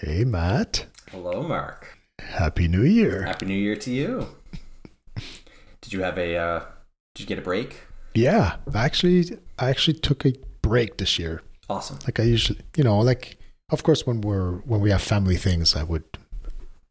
[0.00, 0.86] Hey, Matt.
[1.10, 1.98] Hello, Mark.
[2.20, 3.22] Happy New Year.
[3.24, 4.26] Happy New Year to you.
[5.80, 6.36] Did you have a?
[6.36, 6.60] Uh,
[7.14, 7.82] did you get a break?
[8.14, 11.42] Yeah, actually, I actually took a break this year.
[11.68, 11.98] Awesome.
[12.04, 13.36] Like I usually, you know, like
[13.70, 16.04] of course when we're when we have family things, I would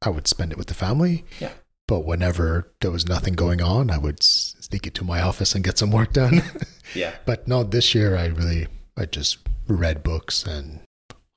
[0.02, 1.26] I would spend it with the family.
[1.40, 1.52] Yeah.
[1.88, 5.64] But whenever there was nothing going on, I would sneak it to my office and
[5.64, 6.42] get some work done.
[6.96, 7.14] Yeah.
[7.26, 10.82] but no, this year I really I just read books and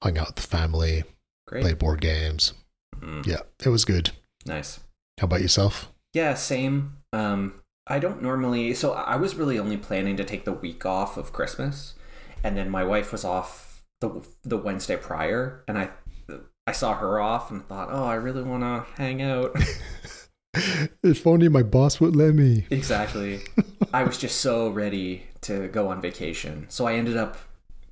[0.03, 1.03] hung out with the family,
[1.47, 1.63] Great.
[1.63, 2.53] played board games.
[3.01, 4.11] Mm, Yeah, it was good.
[4.47, 4.81] Nice.
[5.21, 5.93] How about yourself?
[6.15, 6.35] Yeah.
[6.35, 6.97] Same.
[7.13, 8.75] Um, I don't normally.
[8.75, 11.95] So I was really only planning to take the week off of Christmas,
[12.43, 15.91] and then my wife was off the the Wednesday prior, and I
[16.67, 19.57] I saw her off and thought, oh, I really want to hang out.
[21.03, 22.67] if only my boss would let me.
[22.71, 23.41] Exactly.
[23.95, 26.67] I was just so ready to go on vacation.
[26.69, 27.37] So I ended up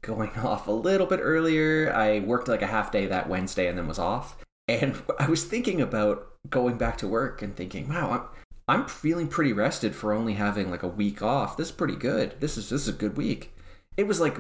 [0.05, 1.93] going off a little bit earlier.
[1.93, 4.37] I worked like a half day that Wednesday and then was off.
[4.69, 8.23] And I was thinking about going back to work and thinking, wow, I'm
[8.67, 11.59] I'm feeling pretty rested for only having like a week off.
[11.59, 12.41] This is pretty good.
[12.41, 13.53] This is this is a good week.
[13.97, 14.39] It was like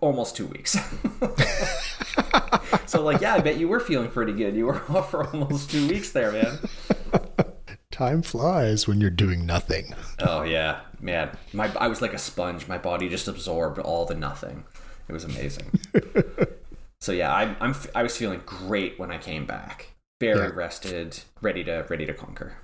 [0.00, 0.72] almost 2 weeks.
[2.86, 4.54] so like, yeah, I bet you were feeling pretty good.
[4.54, 6.58] You were off for almost 2 weeks there, man.
[7.90, 9.94] Time flies when you're doing nothing.
[10.20, 11.36] Oh yeah, man.
[11.52, 12.68] My I was like a sponge.
[12.68, 14.64] My body just absorbed all the nothing.
[15.08, 15.70] It was amazing.
[17.00, 19.90] so yeah, I, I'm I was feeling great when I came back.
[20.20, 20.54] Very Yeah.
[20.54, 22.54] rested, ready to ready to conquer.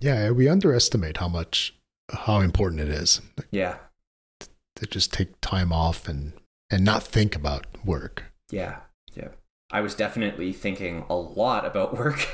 [0.00, 1.74] Yeah, we underestimate how much
[2.12, 3.76] how important it is Yeah,
[4.76, 6.32] to just take time off and
[6.70, 8.24] and not think about work.
[8.50, 8.76] yeah,
[9.14, 9.28] yeah.
[9.70, 12.26] I was definitely thinking a lot about work,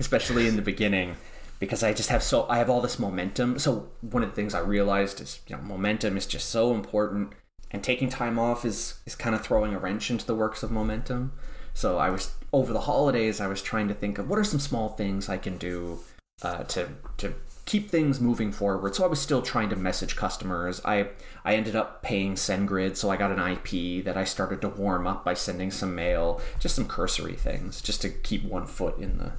[0.00, 1.16] especially in the beginning,
[1.60, 3.58] because I just have so I have all this momentum.
[3.58, 7.32] So one of the things I realized is you know momentum is just so important,
[7.72, 10.70] and taking time off is is kind of throwing a wrench into the works of
[10.70, 11.32] momentum.
[11.74, 13.40] So I was over the holidays.
[13.40, 16.00] I was trying to think of what are some small things I can do
[16.42, 18.94] uh, to to keep things moving forward.
[18.94, 20.80] So I was still trying to message customers.
[20.84, 21.08] I
[21.44, 25.06] I ended up paying SendGrid, so I got an IP that I started to warm
[25.06, 29.18] up by sending some mail, just some cursory things, just to keep one foot in
[29.18, 29.32] the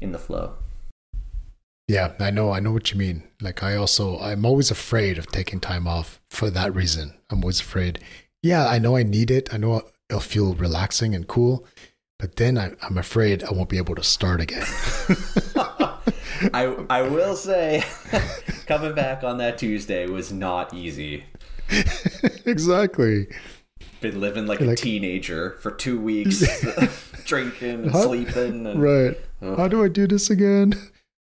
[0.00, 0.56] in the flow.
[1.88, 3.24] Yeah, I know I know what you mean.
[3.40, 7.14] Like I also I'm always afraid of taking time off for that reason.
[7.30, 7.98] I'm always afraid.
[8.42, 9.52] Yeah, I know I need it.
[9.52, 11.66] I know it'll feel relaxing and cool,
[12.18, 14.64] but then I, I'm afraid I won't be able to start again.
[16.54, 17.84] I I will say,
[18.66, 21.24] coming back on that Tuesday was not easy.
[22.46, 23.28] exactly.
[24.00, 26.42] Been living like You're a teenager for two weeks,
[27.24, 28.02] drinking and Huh?
[28.02, 28.66] sleeping.
[28.66, 29.16] And, Right.
[29.40, 30.74] How do I do this again?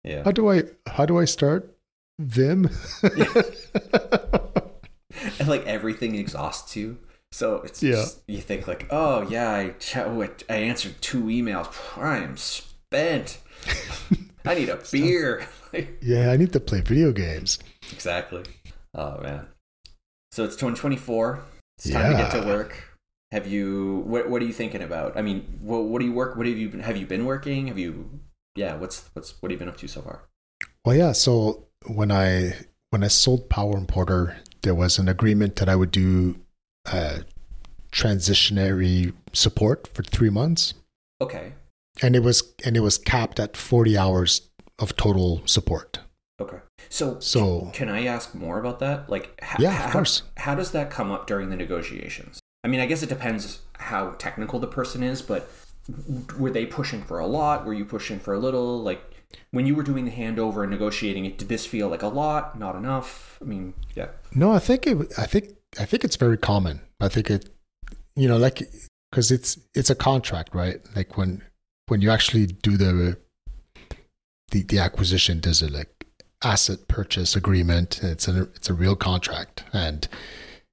[0.04, 0.24] Yeah.
[0.24, 1.76] How do I how do I start
[2.20, 2.70] Vim?
[5.40, 6.98] and like everything exhausts you.
[7.32, 7.94] So it's Yeah.
[7.94, 11.68] just, you think like, oh yeah, I ch- oh, I answered two emails.
[11.98, 13.40] I am spent.
[14.46, 15.48] I need a beer.
[16.02, 17.60] yeah, I need to play video games.
[17.92, 18.44] exactly.
[18.94, 19.48] Oh man.
[20.32, 21.40] So it's 2024.
[21.78, 22.84] It's time to get to work.
[23.32, 24.04] Have you?
[24.06, 25.18] What What are you thinking about?
[25.18, 26.36] I mean, what What do you work?
[26.38, 26.82] What have you been?
[26.82, 27.68] Have you been working?
[27.68, 28.20] Have you?
[28.56, 28.76] Yeah.
[28.76, 30.24] What's What's What have you been up to so far?
[30.86, 31.12] Well, yeah.
[31.14, 32.54] So when I
[32.92, 36.36] when I sold Power Importer, there was an agreement that I would do
[36.92, 37.20] uh,
[37.92, 40.74] transitionary support for three months,
[41.22, 41.54] Okay.
[42.02, 44.50] and it was and it was capped at forty hours
[44.80, 46.00] of total support.
[46.42, 46.58] Okay.
[46.90, 49.10] So So Can I ask more about that?
[49.10, 50.24] Like, h- Yeah, how, of course.
[50.38, 52.40] How does that come up during the negotiations?
[52.64, 55.50] I mean, I guess it depends how technical the person is, but
[56.38, 57.66] were they pushing for a lot?
[57.66, 58.82] Were you pushing for a little?
[58.82, 59.02] Like,
[59.52, 62.58] when you were doing the handover and negotiating it, did this feel like a lot?
[62.58, 63.38] Not enough?
[63.42, 64.08] I mean, yeah.
[64.34, 65.14] no, I think it.
[65.18, 65.50] I think
[65.80, 66.82] I think it's very common.
[67.00, 67.50] I think it.
[68.16, 68.62] You know, like
[69.12, 70.80] because it's it's a contract, right?
[70.96, 71.44] Like when
[71.88, 73.18] when you actually do the
[74.52, 76.08] the the acquisition, there's a like
[76.44, 78.02] asset purchase agreement.
[78.04, 80.08] It's a it's a real contract, and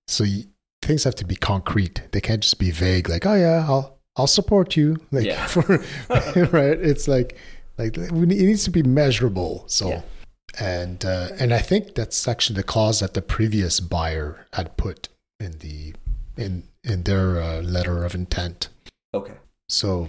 [0.07, 0.45] so you,
[0.83, 2.03] things have to be concrete.
[2.13, 4.97] They can't just be vague, like oh yeah, I'll I'll support you.
[5.11, 5.47] Like Yeah.
[5.55, 5.63] for
[6.53, 7.37] right, it's like
[7.79, 9.65] like it needs to be measurable.
[9.67, 9.89] So.
[9.89, 10.03] Yeah.
[10.59, 15.09] And uh, and I think that's actually the clause that the previous buyer had put
[15.39, 15.95] in the
[16.37, 18.69] in in their uh, letter of intent.
[19.15, 19.35] Okay.
[19.69, 20.09] So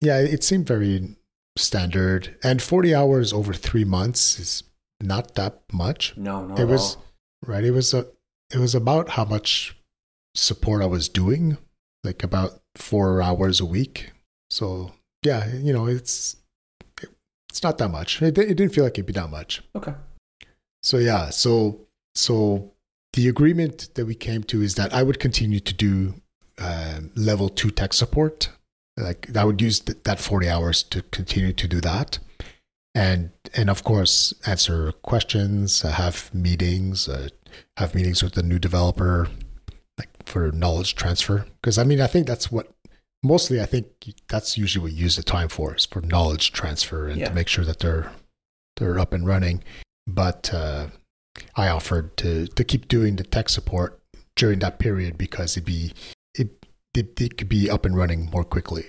[0.00, 1.14] yeah, it seemed very
[1.56, 2.36] standard.
[2.42, 4.64] And forty hours over three months is
[5.00, 6.56] not that much, No, no.
[6.56, 6.96] It was-
[7.46, 7.62] right?
[7.64, 8.06] It was a
[8.52, 9.76] it was about how much
[10.34, 11.58] support I was doing,
[12.02, 14.12] like about four hours a week.
[14.50, 14.92] So
[15.22, 16.36] yeah, you know, it's
[17.50, 18.22] it's not that much.
[18.22, 19.62] It, it didn't feel like it'd be that much.
[19.74, 19.94] Okay.
[20.82, 21.80] So yeah, so
[22.14, 22.72] so
[23.12, 26.14] the agreement that we came to is that I would continue to do
[26.58, 28.50] um, level two tech support
[28.96, 32.18] like I would use th- that 40 hours to continue to do that.
[32.94, 37.28] And, and of course, answer questions, uh, have meetings, uh,
[37.76, 39.28] have meetings with the new developer,
[39.98, 41.46] like for knowledge transfer.
[41.60, 42.72] Because I mean, I think that's what
[43.22, 43.86] mostly I think
[44.28, 47.28] that's usually what you use the time for is for knowledge transfer and Yeah.
[47.28, 48.12] to make sure that they're
[48.76, 49.62] they're up and running.
[50.06, 50.88] But uh,
[51.54, 54.00] I offered to to keep doing the tech support
[54.36, 55.92] during that period because it'd be
[56.34, 58.86] it it, it could be up and running more quickly.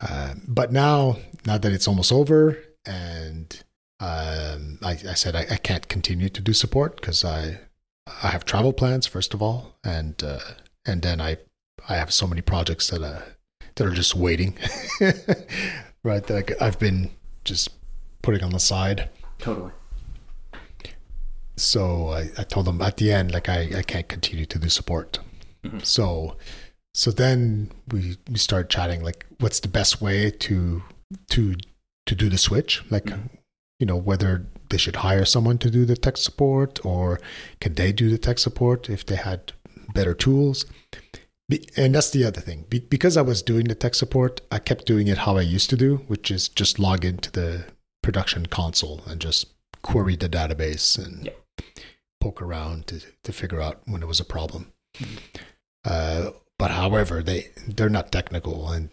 [0.00, 1.16] Uh, but now,
[1.46, 3.62] now that it's almost over, and
[4.00, 7.60] um, I, I said I, I can't continue to do support because I
[8.06, 10.40] I have travel plans first of all, and uh,
[10.86, 11.38] and then I
[11.88, 13.22] I have so many projects that uh,
[13.76, 14.56] that are just waiting,
[16.02, 16.24] right?
[16.26, 17.10] That I, I've been
[17.44, 17.70] just
[18.22, 19.08] putting on the side.
[19.38, 19.72] Totally.
[21.56, 24.68] So I, I told them at the end, like I, I can't continue to do
[24.68, 25.18] support.
[25.64, 25.84] Mhm.
[25.84, 26.36] So
[26.94, 30.82] so then we we started chatting like what's the best way to
[31.30, 31.54] to
[32.06, 32.82] to do the switch?
[32.90, 33.28] Like Mhm.
[33.82, 37.18] You know, whether they should hire someone to do the tech support or
[37.60, 39.52] can they do the tech support if they had
[39.92, 40.66] better tools?
[41.76, 42.64] And that's the other thing.
[42.68, 45.76] Because I was doing the tech support, I kept doing it how I used to
[45.76, 47.64] do, which is just log into the
[48.04, 49.46] production console and just
[49.82, 51.32] query the database and Yeah.
[52.20, 54.72] poke around to, to figure out when it was a problem.
[55.84, 58.90] Uh, but however, they they're not technical, and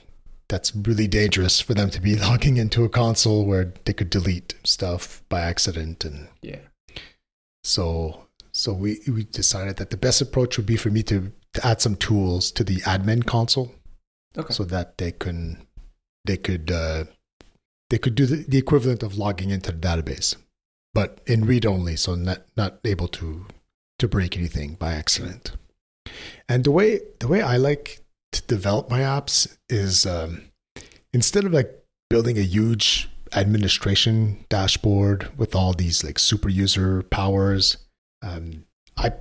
[0.50, 4.56] that's really dangerous for them to be logging into a console where they could delete
[4.64, 6.60] stuff by accident and Yeah.
[7.64, 11.66] so so we we decided that the best approach would be for me to, to
[11.66, 13.72] add some tools to the admin console
[14.38, 14.54] Okay.
[14.54, 15.66] so that they can
[16.26, 17.06] they could uh,
[17.90, 20.36] they could do the, the equivalent of logging into the database,
[20.94, 23.48] but in read only, so not not able to
[23.98, 25.54] to break anything by accident.
[26.48, 30.44] And the way the way I like to develop my apps is um,
[31.14, 31.72] instead of like
[32.10, 37.78] building a huge administration dashboard with all these like super user powers,
[38.22, 38.66] um,
[38.98, 39.14] I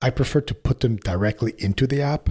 [0.00, 2.30] I prefer to put them directly into the app.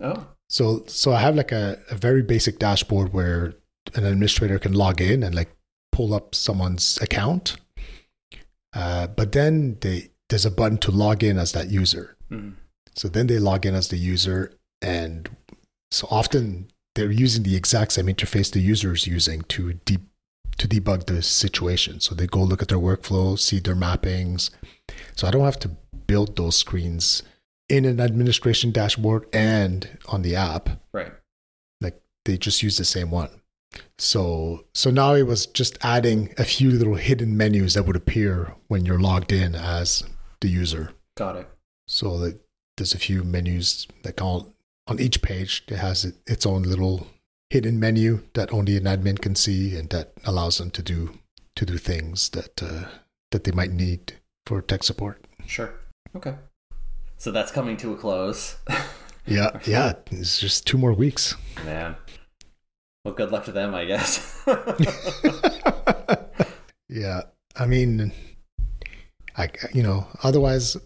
[0.00, 0.26] oh.
[0.48, 3.54] So so I have like a, a very basic dashboard where
[3.94, 5.50] an administrator can log in and like
[5.92, 7.56] pull up someone's account.
[8.72, 12.16] Uh, but then they there's a button to log in as that user.
[12.30, 12.54] Mhm.
[12.96, 14.52] So then they log in as the user,
[14.82, 15.28] and
[15.90, 19.98] so often they're using the exact same interface the user is using to de-
[20.58, 22.00] to debug the situation.
[22.00, 24.50] So they go look at their workflow, see their mappings.
[25.16, 25.70] So I don't have to
[26.06, 27.22] build those screens
[27.68, 30.68] in an administration dashboard and on the app.
[30.92, 31.12] Right.
[31.80, 33.30] Like they just use the same one.
[33.98, 38.54] So so now it was just adding a few little hidden menus that would appear
[38.68, 40.02] when you're logged in as
[40.40, 40.92] the user.
[41.16, 41.48] Got it.
[41.86, 42.40] So that
[42.76, 44.52] there's a few menus like on
[44.90, 47.06] on each page it has its own little
[47.48, 51.18] hidden menu that only an admin can see and that allows them to do
[51.54, 52.86] to do things that uh,
[53.30, 54.14] that they might need
[54.46, 55.24] for tech support.
[55.46, 55.72] Sure.
[56.16, 56.34] Okay.
[57.16, 58.56] So that's coming to a close.
[59.26, 61.36] Yeah, yeah, it's just two more weeks.
[61.64, 61.94] Man.
[63.04, 64.42] Well, good luck to them, I guess.
[66.88, 67.22] yeah,
[67.54, 68.12] I mean,
[69.36, 70.76] I you know otherwise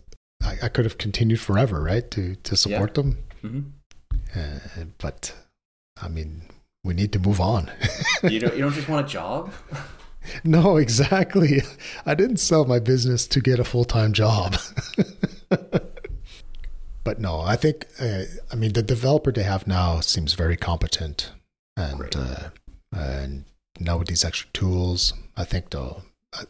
[0.42, 2.10] I, I could have continued forever, right?
[2.10, 3.60] To to support them, hmm
[4.36, 5.34] uh, but
[6.00, 6.42] I mean,
[6.82, 7.70] we need to move on.
[8.22, 8.54] You don't.
[8.54, 9.52] You don't just want a job.
[10.42, 11.62] No, exactly.
[12.06, 14.56] I didn't sell my business to get a full time job.
[17.04, 21.30] but no, I think, uh, I mean, the developer they have now seems very competent.
[21.76, 22.16] And, Great.
[22.16, 22.50] uh,
[22.92, 23.44] and
[23.78, 26.44] now with these extra tools, I think they'll, I,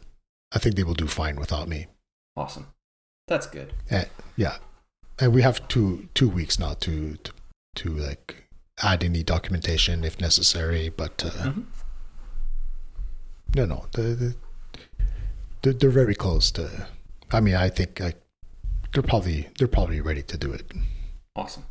[0.53, 1.87] I think they will do fine without me.
[2.37, 2.67] Awesome.
[3.27, 3.73] That's good.
[3.89, 4.05] Uh,
[4.37, 4.57] yeah.
[5.19, 7.31] And we have two, two weeks now to, to,
[7.75, 8.43] to like
[8.83, 10.89] add any documentation if necessary.
[10.89, 11.65] But, uh, Mhm.
[13.55, 14.35] No, no, the,
[15.61, 16.87] the, they're, very close to.
[17.31, 18.21] I mean, I think like
[18.93, 20.71] they're probably they're probably ready to do it.
[21.35, 21.65] Awesome.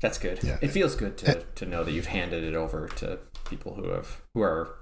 [0.00, 0.42] That's good.
[0.42, 0.58] Yeah.
[0.62, 3.88] It feels good to, Uh, to know that you've handed it over to people who
[3.90, 4.76] have who are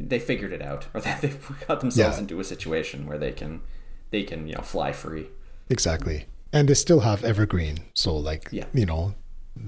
[0.00, 2.22] they figured it out or that they've got themselves Yeah.
[2.22, 3.60] into a situation where they can
[4.10, 5.28] they can you know fly free.
[5.68, 8.66] Exactly, and they still have Evergreen, so like Yeah.
[8.72, 9.14] you know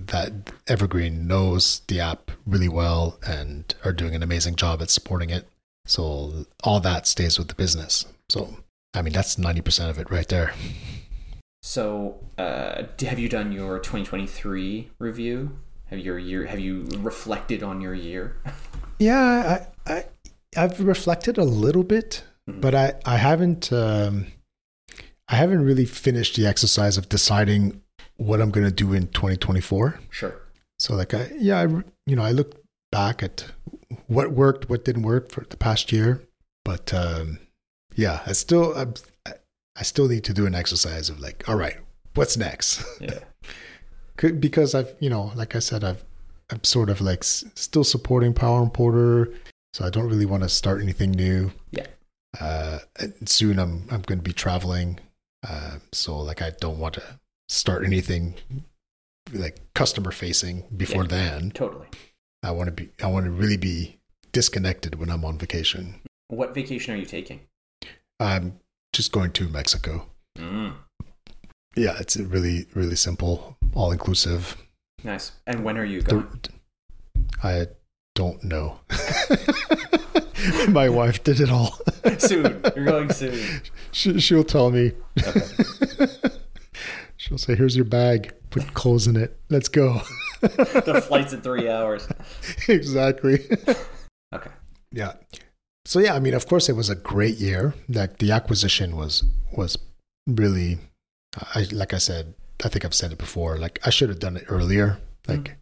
[0.06, 5.30] that Evergreen knows the app really well and are doing an amazing job at supporting
[5.30, 5.46] it.
[5.86, 8.06] So all that stays with the business.
[8.28, 8.56] So
[8.94, 10.52] I mean, that's ninety percent of it right there.
[11.62, 15.58] So, uh, have you done your 2023 review?
[15.86, 16.46] Have your year?
[16.46, 18.36] Have you reflected on your year?
[19.02, 20.04] Yeah, I, I
[20.58, 22.60] I've reflected a little bit, Mhm.
[22.60, 24.26] but I I haven't um,
[25.26, 27.80] I haven't really finished the exercise of deciding
[28.20, 29.98] what I'm going to do in 2024.
[30.10, 30.34] Sure.
[30.78, 31.64] So like I yeah, I,
[32.06, 32.62] you know, I look
[32.92, 33.46] back at
[34.06, 36.22] what worked, what didn't work for the past year,
[36.64, 37.38] but um
[37.96, 38.94] yeah, I still I'm,
[39.76, 41.76] I still need to do an exercise of like, all right,
[42.14, 42.82] what's next?
[43.00, 43.20] Yeah.
[44.38, 46.04] because I've, you know, like I said, I've
[46.50, 49.32] I'm sort of like s- still supporting Power Importer,
[49.72, 51.52] so I don't really want to start anything new.
[51.70, 51.86] Yeah.
[52.38, 54.98] Uh, and soon I'm I'm going to be traveling,
[55.48, 57.02] uh, so like I don't want to
[57.50, 58.34] start anything
[59.32, 61.08] like customer facing before Yeah.
[61.08, 61.50] then.
[61.50, 61.86] Totally.
[62.42, 63.98] I want to be I want to really be
[64.32, 66.00] disconnected when I'm on vacation.
[66.28, 67.40] What vacation are you taking?
[68.20, 68.60] I'm
[68.92, 70.06] just going to Mexico.
[70.38, 70.74] Mm,
[71.76, 74.56] Yeah, it's really really simple, all inclusive.
[75.04, 75.32] nice.
[75.46, 76.28] And when are you going?
[77.42, 77.66] I
[78.14, 78.80] don't know.
[80.68, 81.78] My wife did it all.
[82.18, 82.62] soon.
[82.76, 83.38] You're going soon.
[83.92, 84.92] She, she'll tell me.
[85.26, 85.40] Okay.
[87.20, 88.32] She'll say, "Here's your bag.
[88.48, 89.38] Put clothes in it.
[89.50, 90.00] Let's go."
[90.40, 92.08] the flight's in three hours.
[92.68, 93.40] exactly.
[94.32, 94.50] Okay.
[94.92, 95.14] Yeah.
[95.84, 97.74] So yeah, I mean, of course, it was a great year.
[97.88, 99.76] Like the acquisition was was
[100.28, 100.78] really,
[101.56, 102.34] I like I said,
[102.64, 103.58] I think I've said it before.
[103.58, 105.00] Like I should have done it earlier.
[105.26, 105.32] Mm-hmm.
[105.32, 105.56] Like,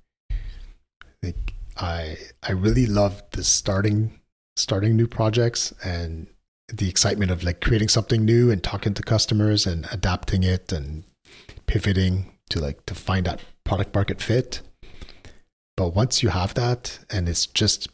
[1.22, 4.20] like I I really loved the starting
[4.58, 6.26] starting new projects and
[6.70, 11.04] the excitement of like creating something new and talking to customers and adapting it and
[11.68, 14.62] pivoting to like to find that product market fit.
[15.76, 17.88] But once you have that and it's just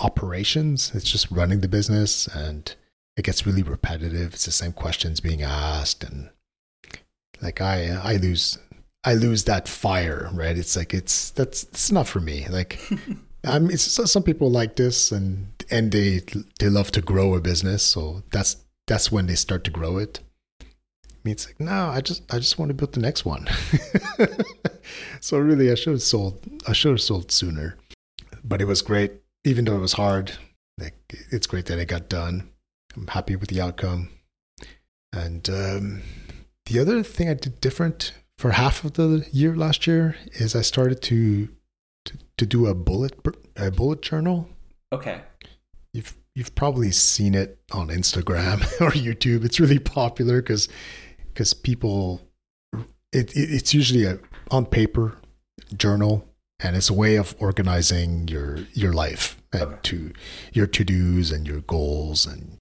[0.00, 0.92] operations.
[0.94, 2.74] It's just running the business and
[3.16, 4.34] it gets really repetitive.
[4.34, 6.30] It's the same questions being asked and
[7.42, 8.58] like I I lose
[9.04, 10.56] I lose that fire, right?
[10.56, 12.46] It's like it's that's it's not for me.
[12.48, 12.78] Like
[13.44, 16.22] I'm it's some people like this and and they
[16.58, 20.20] they love to grow a business, so that's that's when they start to grow it.
[21.24, 23.46] Me, it's like no, I just I just want to build the next one.
[25.20, 26.40] so really, I should have sold.
[26.66, 27.76] I should have sold sooner,
[28.42, 30.32] but it was great even though it was hard,
[30.78, 30.94] like
[31.30, 32.50] it's great that it got done.
[32.96, 34.10] I'm happy with the outcome.
[35.12, 36.02] And um,
[36.66, 40.62] the other thing I did different for half of the year last year is I
[40.62, 41.48] started to
[42.06, 43.18] to, to do a bullet
[43.56, 44.48] a bullet journal.
[44.92, 45.22] Okay.
[45.92, 49.44] You've you've probably seen it on Instagram or YouTube.
[49.44, 50.68] It's really popular because
[51.32, 52.20] because people
[53.12, 54.18] it, it it's usually a
[54.50, 55.16] on paper
[55.76, 56.26] journal
[56.62, 59.78] and it's a way of organizing your your life and Okay.
[59.82, 60.12] to
[60.52, 62.58] your to dos and your goals and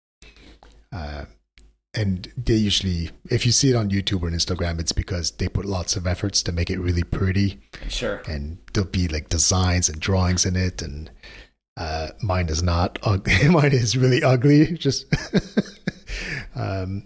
[0.91, 1.25] uh,
[1.95, 5.65] and they usually if you see it on YouTube or Instagram, it's because they put
[5.65, 8.21] lots of efforts to make it really pretty Sure.
[8.27, 11.09] and there'll be like designs and drawings in it and
[11.77, 15.05] uh, mine is not ugly mine is really ugly just
[16.55, 17.03] um,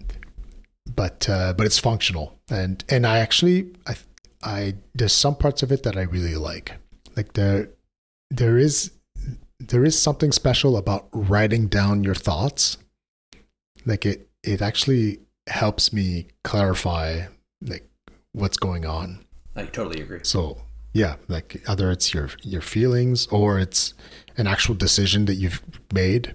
[0.94, 3.96] but uh, but it's functional and and I actually I
[4.42, 6.72] I there's some parts of it that I really like
[7.16, 7.70] like there
[8.30, 8.90] there is
[9.58, 12.76] there is something special about writing down your thoughts
[13.86, 17.26] like it it actually helps me clarify
[17.62, 17.88] like
[18.32, 19.24] what's going on
[19.56, 20.20] I totally agree.
[20.22, 20.58] so
[20.94, 23.94] yeah, like either it's your your feelings or it's
[24.36, 25.60] an actual decision that you've
[25.92, 26.34] made.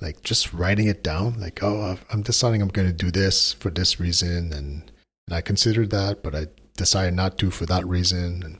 [0.00, 3.70] Like just writing it down, like oh, I'm deciding I'm going to do this for
[3.70, 4.90] this reason, and,
[5.26, 8.58] and I considered that, but I decided not to for that reason, and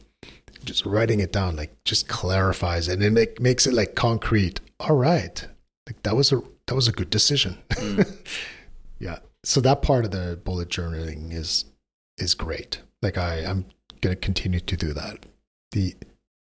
[0.65, 4.61] just writing it down, like just clarifies it and it make, makes it like concrete.
[4.79, 5.47] All right,
[5.87, 7.59] like that was a that was a good decision.
[7.71, 8.17] Mm.
[8.99, 9.19] yeah.
[9.43, 11.65] So that part of the bullet journaling is
[12.19, 12.81] is great.
[13.03, 13.65] Like I, I'm
[14.01, 15.27] gonna continue to do that.
[15.73, 15.97] The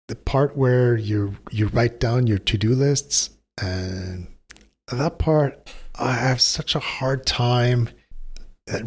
[0.07, 3.29] the part where you you write down your to do lists
[3.61, 4.27] and
[4.95, 7.89] that part I have such a hard time.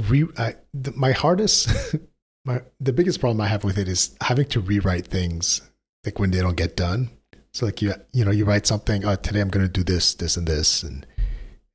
[0.09, 1.71] Re, I, the, my hardest,
[2.45, 5.63] my the biggest problem I have with it is having to rewrite things
[6.05, 7.11] like when they don't get done.
[7.53, 9.05] So like you you know you write something.
[9.05, 11.07] Oh, today I'm gonna do this, this, and this, and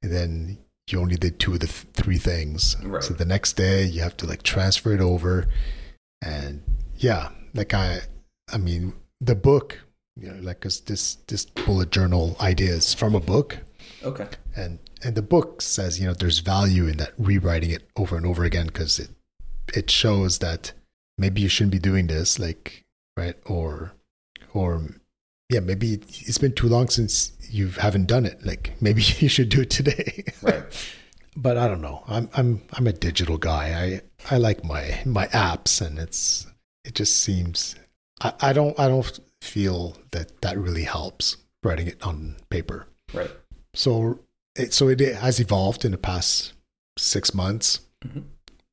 [0.01, 0.58] and then
[0.89, 2.77] you only did two of the th- three things.
[2.84, 3.03] Right.
[3.03, 5.48] So the next day you have to like transfer it over,
[6.24, 6.62] and
[6.98, 8.01] yeah, like I,
[8.53, 9.79] I mean the book,
[10.15, 13.58] you know, like 'cause this this bullet journal idea is from a book,
[14.05, 14.27] Okay.
[14.55, 18.25] and and the book says you know there's value in that rewriting it over and
[18.25, 19.09] over again because it
[19.74, 20.74] it shows that
[21.17, 22.85] maybe you shouldn't be doing this, like
[23.17, 23.93] right or
[24.53, 24.83] or
[25.50, 29.50] yeah maybe it's been too long since you haven't done it like maybe you should
[29.50, 30.63] do it today Right.
[31.35, 32.03] but I don't know.
[32.07, 34.01] I'm I'm I'm a digital guy.
[34.29, 36.47] I I like my my apps, and it's
[36.83, 37.75] it just seems
[38.21, 42.88] I, I don't I don't feel that that really helps writing it on paper.
[43.13, 43.31] Right.
[43.75, 44.20] So
[44.55, 46.53] it so it has evolved in the past
[46.98, 48.24] six months Mhm.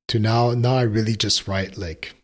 [0.09, 2.15] to now now I really just write like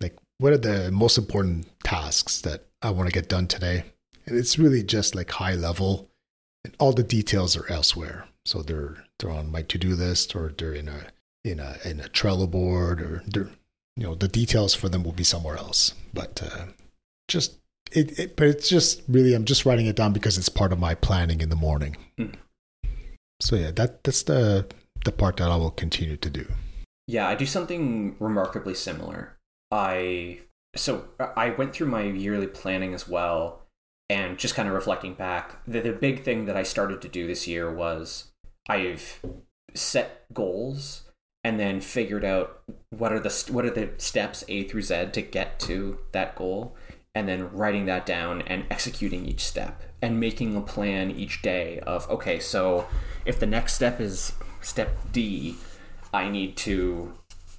[0.00, 3.84] like what are the most important tasks that I want to get done today.
[4.26, 6.10] And it's really just like high level
[6.64, 8.26] and all the details are elsewhere.
[8.46, 11.06] So they're they're on my to-do list or they're in a
[11.44, 13.50] in a in a Trello board or they're
[13.96, 15.94] you know the details for them will be somewhere else.
[16.12, 16.66] But uh,
[17.28, 17.58] just
[17.92, 20.78] it, it but it's just really I'm just writing it down because it's part of
[20.78, 21.96] my planning in the morning.
[22.18, 22.34] Mm.
[23.40, 24.66] So yeah, that that's the
[25.04, 26.46] the part that I will continue to do.
[27.06, 29.36] Yeah, I do something remarkably similar.
[29.70, 30.40] I
[30.76, 33.64] so I went through my yearly planning as well
[34.10, 37.26] and just kind of reflecting back, the, the big thing that I started to do
[37.26, 38.32] this year was
[38.68, 39.20] I've
[39.74, 41.02] set goals
[41.42, 45.22] and then figured out what are the what are the steps A through Z to
[45.22, 46.76] get to that goal
[47.14, 51.78] and then writing that down and executing each step and making a plan each day
[51.80, 52.86] of okay so
[53.24, 55.56] if the next step is step D
[56.12, 57.12] I need to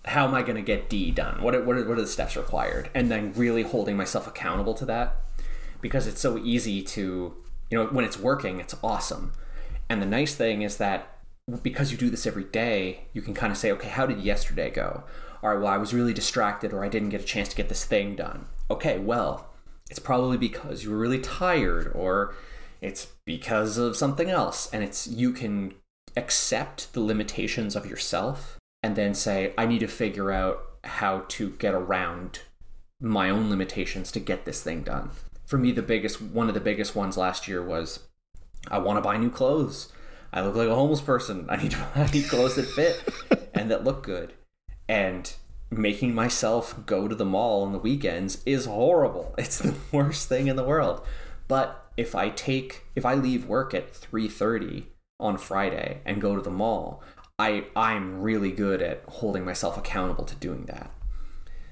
[0.05, 1.41] how am I going to get D done?
[1.41, 2.89] What are, what are, what are the steps required?
[2.93, 5.17] And then really holding myself accountable to that
[5.81, 7.33] because it's so easy to
[7.69, 9.33] you know when it's working it's awesome.
[9.89, 11.17] And the nice thing is that
[11.62, 14.71] because you do this every day, you can kind of say, okay, how did yesterday
[14.71, 15.03] go?
[15.44, 17.70] All right, well, I was really distracted or I didn't get a chance to get
[17.70, 18.46] this thing done.
[18.70, 19.50] Okay, well,
[19.89, 22.34] it's probably because you were really tired or
[22.82, 24.70] it's because of something else.
[24.74, 25.74] And it's you can
[26.18, 31.51] accept the limitations of yourself and then say, I need to figure out how to
[31.51, 32.42] get around
[33.01, 35.12] my own limitations to get this thing done.
[35.46, 38.00] For me, the biggest one of the biggest ones last year was
[38.70, 39.92] I want to buy new clothes.
[40.34, 41.46] I look like a homeless person.
[41.50, 44.34] I need I need clothes that fit and that look good.
[44.88, 45.34] And
[45.72, 49.34] making myself go to the mall on the weekends is horrible.
[49.38, 51.06] It's the worst thing in the world.
[51.48, 54.86] But if I take if I leave work at 3:30
[55.20, 57.04] on Friday and go to the mall,
[57.38, 60.92] I I'm really good at holding myself accountable to doing that.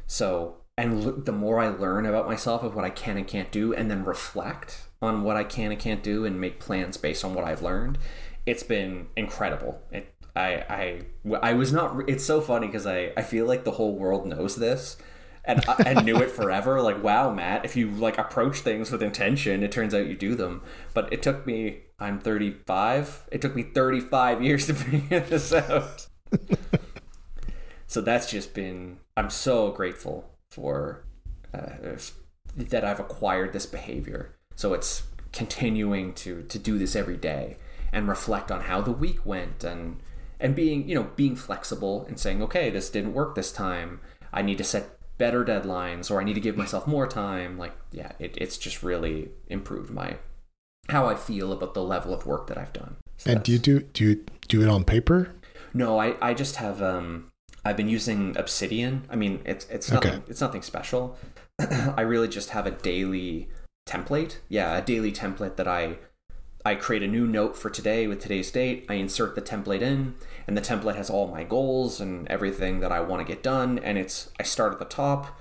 [0.08, 3.74] So, and the more I learn about myself of what I can and can't do
[3.74, 7.34] and then reflect on what I can and can't do and make plans based on
[7.34, 7.98] what I've learned,
[8.45, 9.82] it's been incredible.
[9.91, 12.10] It, I, I, I was not.
[12.10, 14.98] It's so funny because I, I feel like the whole world knows this,
[15.46, 16.82] and and knew it forever.
[16.82, 20.36] Like, wow, Matt, if you like approach things with intention, it turns out you do
[20.36, 20.63] them.
[20.93, 21.82] But it took me.
[22.00, 23.30] I'm 35.
[23.32, 26.08] It took me 35 years to figure this out.
[27.88, 28.98] so that's just been.
[29.15, 31.06] I'm so grateful for
[31.54, 31.98] uh,
[32.58, 34.36] that I've acquired this behavior.
[34.56, 37.58] So it's continuing to to do this every day
[37.91, 40.00] and reflect on how the week went and
[40.43, 44.01] and being you know being flexible and saying okay this didn't work this time.
[44.32, 47.58] I need to set better deadlines or i need to give myself more time.
[47.58, 50.17] Like yeah it, it's just really improved my
[50.89, 52.97] how i feel about the level of work that i've done.
[53.17, 55.34] So and do you do do you do it on paper?
[55.73, 57.32] No i i just have um
[57.63, 59.06] i've been using obsidian.
[59.10, 60.23] I mean it's it's nothing okay.
[60.27, 61.17] it's nothing special.
[61.60, 63.47] I really just have a daily
[63.88, 64.38] template.
[64.49, 65.99] Yeah a daily template that i
[66.65, 68.86] I create a new note for today with today's date.
[68.88, 70.15] I insert the template in,
[70.47, 73.80] and the template has all my goals and everything that I want to get done.
[73.80, 75.38] And it's I start at the top,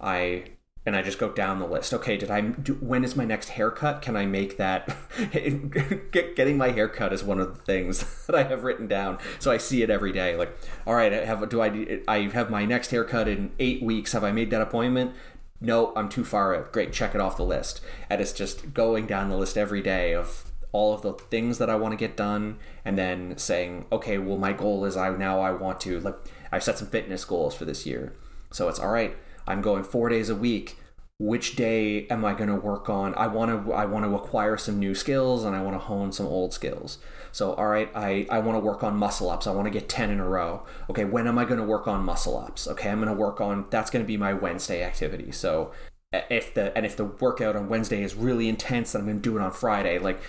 [0.00, 0.44] I
[0.84, 1.92] and I just go down the list.
[1.92, 2.40] Okay, did I?
[2.40, 4.00] Do, when is my next haircut?
[4.00, 4.96] Can I make that?
[6.10, 9.58] Getting my haircut is one of the things that I have written down, so I
[9.58, 10.36] see it every day.
[10.36, 10.56] Like,
[10.86, 12.00] all right, I have do I?
[12.08, 14.12] I have my next haircut in eight weeks.
[14.12, 15.14] Have I made that appointment?
[15.60, 16.72] No, I'm too far out.
[16.72, 17.82] Great, check it off the list.
[18.10, 21.70] And it's just going down the list every day of all of the things that
[21.70, 25.40] I want to get done and then saying, okay, well my goal is I now
[25.40, 26.16] I want to like
[26.50, 28.14] I've set some fitness goals for this year.
[28.50, 30.78] So it's all right, I'm going 4 days a week.
[31.18, 33.14] Which day am I going to work on?
[33.14, 36.10] I want to I want to acquire some new skills and I want to hone
[36.10, 36.98] some old skills.
[37.30, 39.46] So all right, I I want to work on muscle ups.
[39.46, 40.64] I want to get 10 in a row.
[40.90, 42.66] Okay, when am I going to work on muscle ups?
[42.66, 45.30] Okay, I'm going to work on that's going to be my Wednesday activity.
[45.30, 45.70] So
[46.12, 49.22] if the and if the workout on Wednesday is really intense, then I'm going to
[49.22, 49.98] do it on Friday.
[50.00, 50.20] Like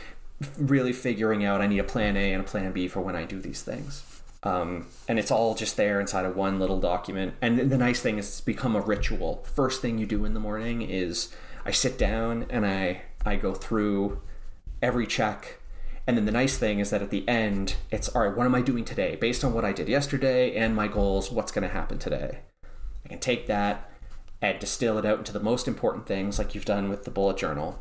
[0.58, 3.26] really figuring out I need a plan A and a plan B for when I
[3.26, 4.04] do these things.
[4.44, 7.36] Um, and it's all just there inside of one little document.
[7.42, 9.46] And the nice thing is it's become a ritual.
[9.54, 11.34] First thing you do in the morning is
[11.66, 14.22] I sit down and I I go through
[14.82, 15.60] every check.
[16.06, 18.54] And then the nice thing is that at the end, it's all right, what am
[18.54, 19.16] I doing today?
[19.16, 22.40] Based on what I did yesterday and my goals, what's going to happen today?
[23.06, 23.90] I can take that
[24.42, 27.38] and distill it out into the most important things, like you've done with the bullet
[27.38, 27.80] journal,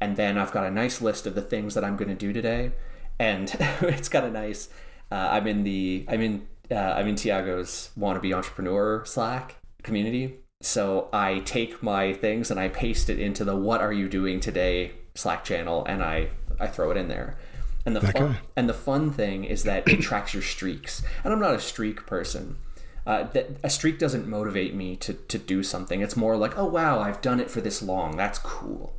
[0.00, 2.32] and then I've got a nice list of the things that I'm going to do
[2.32, 2.72] today,
[3.18, 4.68] and it's got a nice.
[5.10, 11.08] Uh, I'm in the I'm in uh, I'm in Tiago's wannabe entrepreneur Slack community, so
[11.12, 14.92] I take my things and I paste it into the "What are you doing today?"
[15.14, 17.36] Slack channel, and I I throw it in there.
[17.86, 21.02] And the fun, and the fun thing is that it tracks your streaks.
[21.22, 22.56] And I'm not a streak person.
[23.06, 26.00] Uh, that a streak doesn't motivate me to to do something.
[26.00, 28.16] It's more like, oh wow, I've done it for this long.
[28.16, 28.94] That's cool.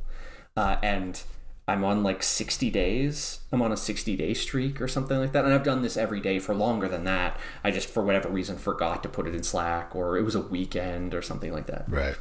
[0.56, 1.22] Uh, and
[1.68, 3.40] I'm on like 60 days.
[3.50, 5.44] I'm on a 60 day streak or something like that.
[5.44, 7.38] And I've done this every day for longer than that.
[7.64, 10.40] I just, for whatever reason, forgot to put it in Slack or it was a
[10.40, 11.84] weekend or something like that.
[11.88, 12.16] Right.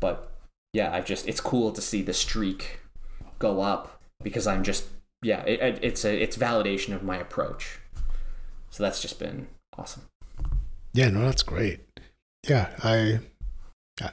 [0.00, 0.32] But
[0.72, 2.80] yeah, I've just, it's cool to see the streak
[3.38, 4.84] go up because I'm just,
[5.22, 7.78] yeah, it, it's a, it's validation of my approach.
[8.70, 9.46] So that's just been
[9.78, 10.02] awesome.
[10.92, 11.80] Yeah, no, that's great.
[12.48, 13.20] Yeah, I,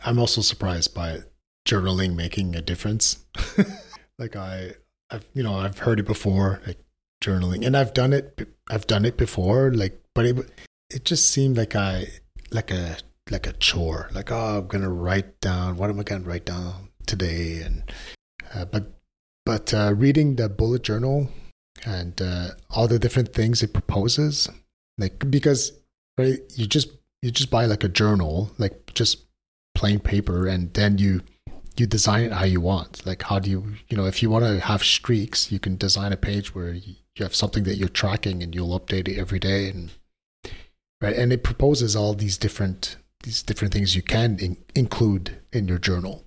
[0.06, 1.20] I'm also surprised by
[1.68, 3.26] journaling making a difference.
[4.20, 4.74] like I,
[5.10, 6.80] I've you know I've heard it before, like
[7.24, 8.48] journaling, and I've done it.
[8.70, 10.52] I've done it before, like, but it
[10.90, 12.08] it just seemed like I
[12.52, 12.98] like a
[13.30, 14.10] like a chore.
[14.14, 17.92] Like oh, I'm gonna write down what am I gonna write down today, and
[18.54, 19.00] uh, but
[19.46, 21.30] but uh, reading the bullet journal
[21.86, 24.50] and uh, all the different things it proposes,
[24.98, 25.74] like because
[26.18, 26.90] right, you just
[27.22, 29.26] you just buy like a journal, like just
[29.76, 31.22] plain paper, and then you
[31.80, 33.06] you design it how you want.
[33.06, 36.12] Like, how do you, you know, if you want to have streaks, you can design
[36.12, 39.70] a page where you have something that you're tracking and you'll update it every day,
[39.70, 39.92] and
[41.02, 45.68] right, and it proposes all these different these different things you can in, include in
[45.68, 46.26] your journal.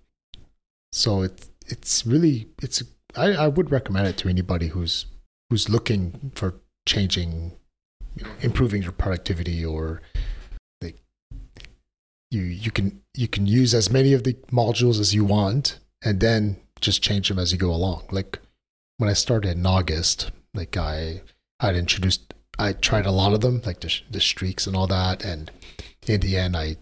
[0.92, 2.82] So it it's really it's
[3.16, 5.06] I, I would recommend it to anybody who's
[5.48, 7.52] who's looking for changing,
[8.16, 10.02] you know, improving your productivity or
[12.32, 16.20] you you can you can use as many of the modules as you want and
[16.20, 18.04] then just change them as you go along.
[18.10, 18.38] Like
[18.98, 21.22] when i started in august like i
[21.60, 25.24] i'd introduced i tried a lot of them like the, the streaks and all that.
[25.24, 25.50] And
[26.06, 26.76] in the end i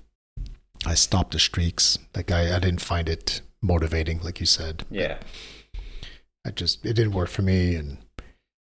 [0.87, 1.99] i stopped the streaks.
[2.15, 4.85] Like i i didn't find it motivating like you said.
[4.91, 5.19] Yeah.
[6.47, 7.75] I just it didn't work for me.
[7.75, 7.99] And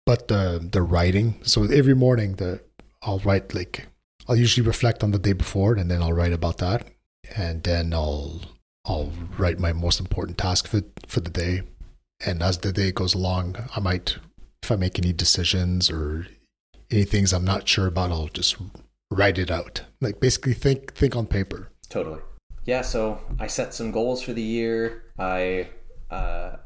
[0.05, 2.61] but the the writing so every morning the
[3.03, 3.87] i'll write like
[4.27, 6.87] I'll usually reflect on the day before and then I'll write about that.
[7.35, 8.41] And then I'll
[8.85, 11.63] I'll write my most important task for for the day.
[12.25, 14.17] And as the day goes along, I might
[14.61, 16.27] if I make any decisions or
[16.89, 18.55] any things I'm not sure about, I'll just
[19.11, 19.81] write it out.
[20.01, 21.69] Like basically think think on paper.
[21.89, 22.19] Totally.
[22.65, 25.03] Yeah, so I set some goals for the year.
[25.19, 25.69] I
[26.09, 26.57] uh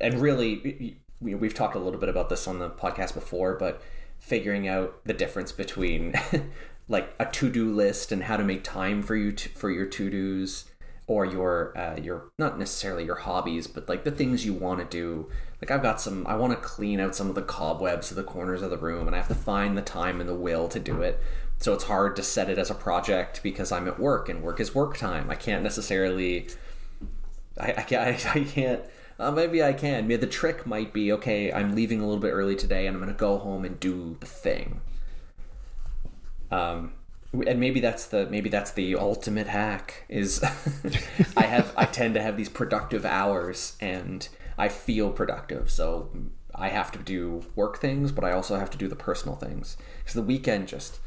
[0.00, 3.80] and really we've talked a little bit about this on the podcast before, but
[4.18, 6.14] figuring out the difference between
[6.92, 10.66] like a to-do list and how to make time for you to, for your to-dos
[11.06, 14.84] or your uh, your not necessarily your hobbies but like the things you want to
[14.84, 15.28] do
[15.60, 18.22] like i've got some i want to clean out some of the cobwebs of the
[18.22, 20.78] corners of the room and i have to find the time and the will to
[20.78, 21.20] do it
[21.58, 24.60] so it's hard to set it as a project because i'm at work and work
[24.60, 26.46] is work time i can't necessarily
[27.58, 28.82] i, I can't i, I can't
[29.18, 30.08] uh, maybe I can.
[30.08, 31.52] Maybe the trick might be okay.
[31.52, 34.16] I'm leaving a little bit early today, and I'm going to go home and do
[34.18, 34.80] the thing.
[36.52, 36.92] Um,
[37.46, 40.44] and maybe that's the maybe that's the ultimate hack is
[41.36, 45.70] I have I tend to have these productive hours and I feel productive.
[45.70, 46.10] So
[46.54, 49.78] I have to do work things but I also have to do the personal things.
[50.00, 51.00] Because the weekend just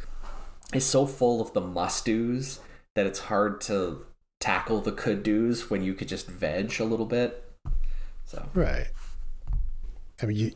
[0.73, 2.59] is so full of the must do's
[2.95, 4.07] that it's hard to
[4.39, 7.43] tackle the could do's when you could just veg a little bit.
[8.25, 8.87] So right.
[10.23, 10.51] I mean you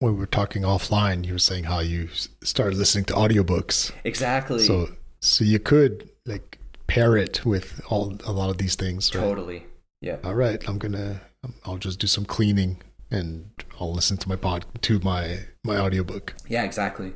[0.00, 2.08] when we were talking offline, you were saying how you
[2.42, 3.92] started listening to audiobooks.
[4.04, 4.60] Exactly.
[4.60, 4.88] So
[5.20, 9.14] so you could like pair it with all a lot of these things.
[9.14, 9.20] Right?
[9.20, 9.66] Totally.
[10.00, 10.18] Yeah.
[10.22, 11.20] All right, I'm gonna
[11.64, 16.34] I'll just do some cleaning and I'll listen to my pod to my my audiobook.
[16.48, 17.14] Yeah, exactly.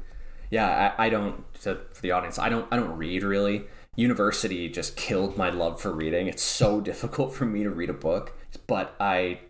[0.50, 2.38] Yeah, I, I don't to, for the audience.
[2.38, 3.64] I don't I don't read really.
[3.94, 6.26] University just killed my love for reading.
[6.26, 9.40] It's so difficult for me to read a book, but I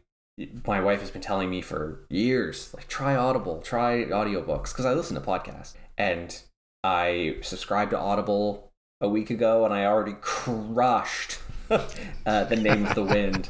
[0.66, 4.92] my wife has been telling me for years like try audible try audiobooks because i
[4.92, 5.74] listen to podcasts.
[5.98, 6.40] And
[6.84, 11.38] i subscribed to audible a week ago and i already crushed
[11.70, 13.48] uh, the name of the wind.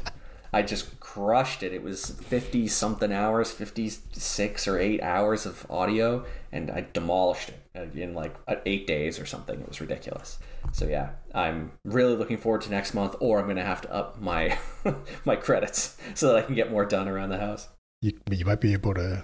[0.55, 1.73] I just crushed it.
[1.73, 7.95] It was 50 something hours 56 or 8 hours of audio and i demolished it
[7.95, 9.59] in like eight days or something.
[9.59, 10.37] It was ridiculous
[10.73, 13.93] so yeah, I'm really looking forward to next month, or I'm going to have to
[13.93, 14.57] up my
[15.25, 17.69] my credits so that I can get more done around the house.
[18.01, 19.23] You, you might be able to,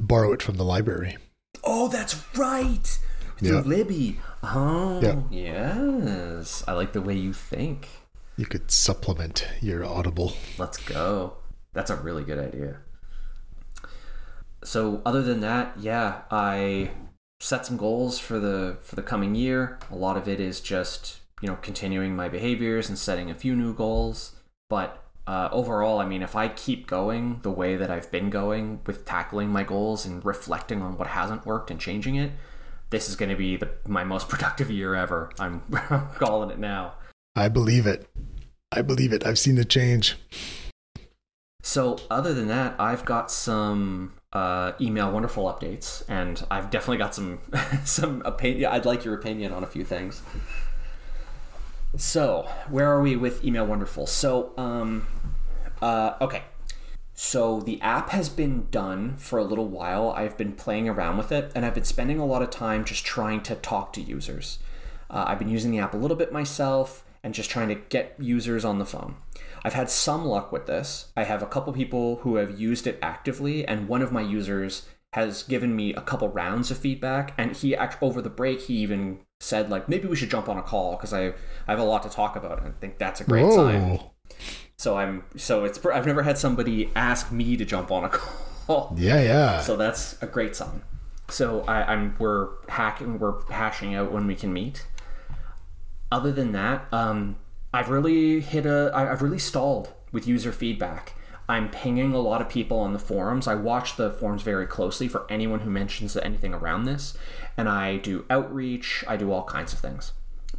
[0.00, 1.18] borrow it from the library.
[1.64, 2.98] Oh, that's right.
[3.38, 3.60] Through yeah.
[3.62, 4.20] Libby.
[4.42, 5.20] Oh, yeah.
[5.30, 6.62] yes.
[6.68, 7.88] I like the way you think.
[8.36, 10.34] You could supplement your Audible.
[10.56, 11.38] Let's go.
[11.72, 12.78] That's a really good idea.
[14.64, 16.90] So, other than that, yeah, I
[17.40, 19.78] set some goals for the for the coming year.
[19.90, 23.54] A lot of it is just you know continuing my behaviors and setting a few
[23.54, 24.36] new goals.
[24.68, 28.80] But uh, overall, I mean, if I keep going the way that I've been going
[28.86, 32.32] with tackling my goals and reflecting on what hasn't worked and changing it,
[32.90, 35.30] this is going to be the, my most productive year ever.
[35.38, 36.94] I'm, I'm calling it now.
[37.34, 38.08] I believe it.
[38.70, 39.26] I believe it.
[39.26, 40.16] I've seen the change.
[41.62, 47.14] So, other than that, I've got some uh, email wonderful updates, and I've definitely got
[47.14, 47.38] some
[47.84, 48.70] some opinion.
[48.70, 50.22] I'd like your opinion on a few things.
[51.96, 54.06] So, where are we with email wonderful?
[54.06, 55.06] So, um,
[55.80, 56.42] uh, okay.
[57.14, 60.10] So the app has been done for a little while.
[60.10, 63.06] I've been playing around with it, and I've been spending a lot of time just
[63.06, 64.58] trying to talk to users.
[65.08, 68.14] Uh, I've been using the app a little bit myself and just trying to get
[68.20, 69.16] users on the phone.
[69.64, 71.08] I've had some luck with this.
[71.16, 74.86] I have a couple people who have used it actively, and one of my users
[75.12, 77.34] has given me a couple rounds of feedback.
[77.36, 80.56] And he actually, over the break, he even said like, maybe we should jump on
[80.56, 81.30] a call because I
[81.66, 82.58] I have a lot to talk about.
[82.58, 83.56] And I think that's a great Whoa.
[83.56, 84.00] sign.
[84.76, 88.94] So I'm so it's I've never had somebody ask me to jump on a call.
[88.96, 89.60] Yeah, yeah.
[89.62, 90.82] So that's a great sign.
[91.28, 94.86] So I, I'm we're hacking we're hashing out when we can meet.
[96.10, 97.36] Other than that, um,
[97.72, 101.14] I've really hit a I've really stalled with user feedback.
[101.48, 103.46] I'm pinging a lot of people on the forums.
[103.46, 107.16] I watch the forums very closely for anyone who mentions anything around this,
[107.56, 109.04] and I do outreach.
[109.06, 110.12] I do all kinds of things,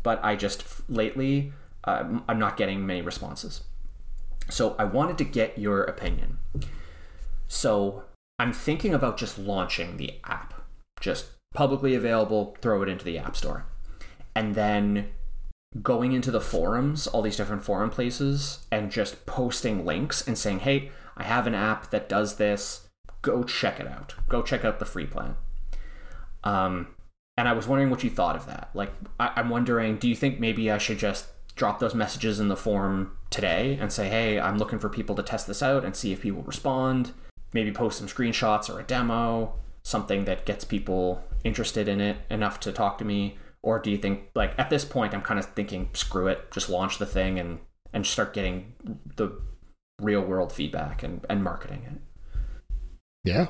[0.04, 3.64] but I just lately um, I'm not getting many responses.
[4.50, 6.38] So I wanted to get your opinion.
[7.48, 8.04] So
[8.40, 10.54] I'm thinking about just launching the app,
[11.00, 13.66] just publicly available, throw it into the App Store.
[14.36, 15.10] And then
[15.84, 20.60] going into the forums, all these different forum places, and just posting links and saying,
[20.60, 22.88] hey, I have an app that does this.
[23.22, 24.16] Go check it out.
[24.30, 25.36] Go check out the free plan.
[26.44, 26.88] Um,
[27.38, 28.70] and I was wondering what you thought of that.
[28.74, 32.48] Like, I- I'm wondering, do you think maybe I should just drop those messages in
[32.48, 35.96] the forum today and say, hey, I'm looking for people to test this out and
[35.96, 37.12] see if people respond?
[37.54, 42.60] Maybe post some screenshots or a demo, something that gets people interested in it enough
[42.62, 43.38] to talk to me?
[43.68, 46.70] Or do you think, like, at this point, I'm kind of thinking, screw it, just
[46.70, 47.60] launch the thing and,
[47.92, 48.76] and start getting
[49.18, 49.42] the
[50.02, 52.72] real world feedback and, and marketing it?
[53.26, 53.48] Yeah.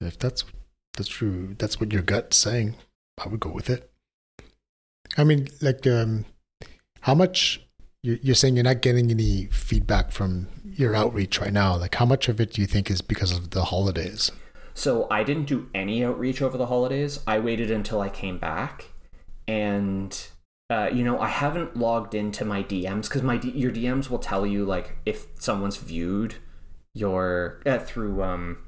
[0.00, 0.46] If that's
[0.96, 2.76] that's true, that's what your gut's saying.
[3.22, 3.90] I would go with it.
[5.18, 6.24] I mean, like, um,
[7.02, 7.60] how much
[8.02, 11.76] you- you're saying you're not getting any feedback from your outreach right now?
[11.76, 14.32] Like, how much of it do you think is because of the holidays?
[14.72, 17.18] So I didn't do any outreach over the holidays.
[17.26, 18.86] I waited until I came back,
[19.48, 20.28] and
[20.70, 24.18] uh, you know I haven't logged into my DMs because my D- your DMs will
[24.18, 26.36] tell you like if someone's viewed
[26.94, 28.58] your uh, through um,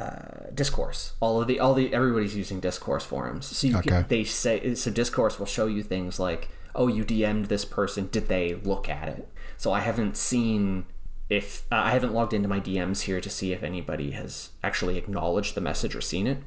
[0.00, 1.12] uh, discourse.
[1.20, 3.90] All of the all the everybody's using discourse forums, so you Okay.
[3.90, 4.90] can, they say so.
[4.90, 8.08] Discourse will show you things like oh you DM'd this person.
[8.10, 9.28] Did they look at it?
[9.58, 10.86] So I haven't seen
[11.28, 14.96] if uh, I haven't logged into my DMs here to see if anybody has actually
[14.96, 16.38] acknowledged the message or seen it.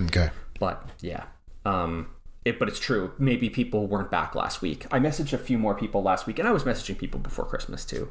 [0.00, 0.30] Okay.
[0.60, 1.24] But yeah,
[1.64, 2.08] um,
[2.48, 3.12] it, but it's true.
[3.18, 4.86] Maybe people weren't back last week.
[4.90, 7.84] I messaged a few more people last week, and I was messaging people before Christmas
[7.84, 8.10] too,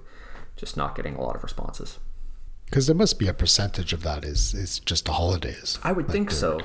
[0.55, 1.99] just not getting a lot of responses.
[2.65, 5.79] Because there must be a percentage of that is is just the holidays.
[5.83, 6.59] I would think so.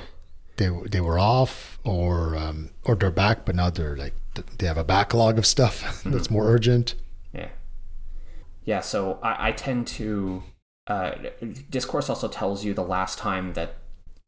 [0.57, 4.13] They they were off, or um, or they're back, but now they're like
[4.57, 6.95] they have a backlog of stuff that's more urgent.
[7.33, 7.49] Yeah.
[8.65, 10.43] Yeah, so I, I tend to.
[10.85, 11.13] Uh,
[11.69, 13.77] Discourse also tells you the last time that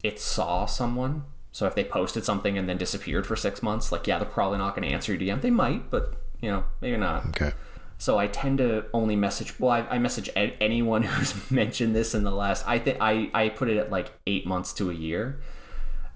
[0.02, 1.24] it saw someone.
[1.56, 4.58] So if they posted something and then disappeared for six months, like, yeah, they're probably
[4.58, 5.40] not going to answer your DM.
[5.40, 7.28] They might, but, you know, maybe not.
[7.28, 7.52] Okay.
[7.96, 9.58] So I tend to only message.
[9.58, 12.68] Well, I, I message a- anyone who's mentioned this in the last.
[12.68, 15.40] I think I I put it at like eight months to a year.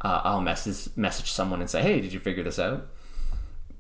[0.03, 2.87] Uh, I'll message message someone and say, "Hey, did you figure this out?"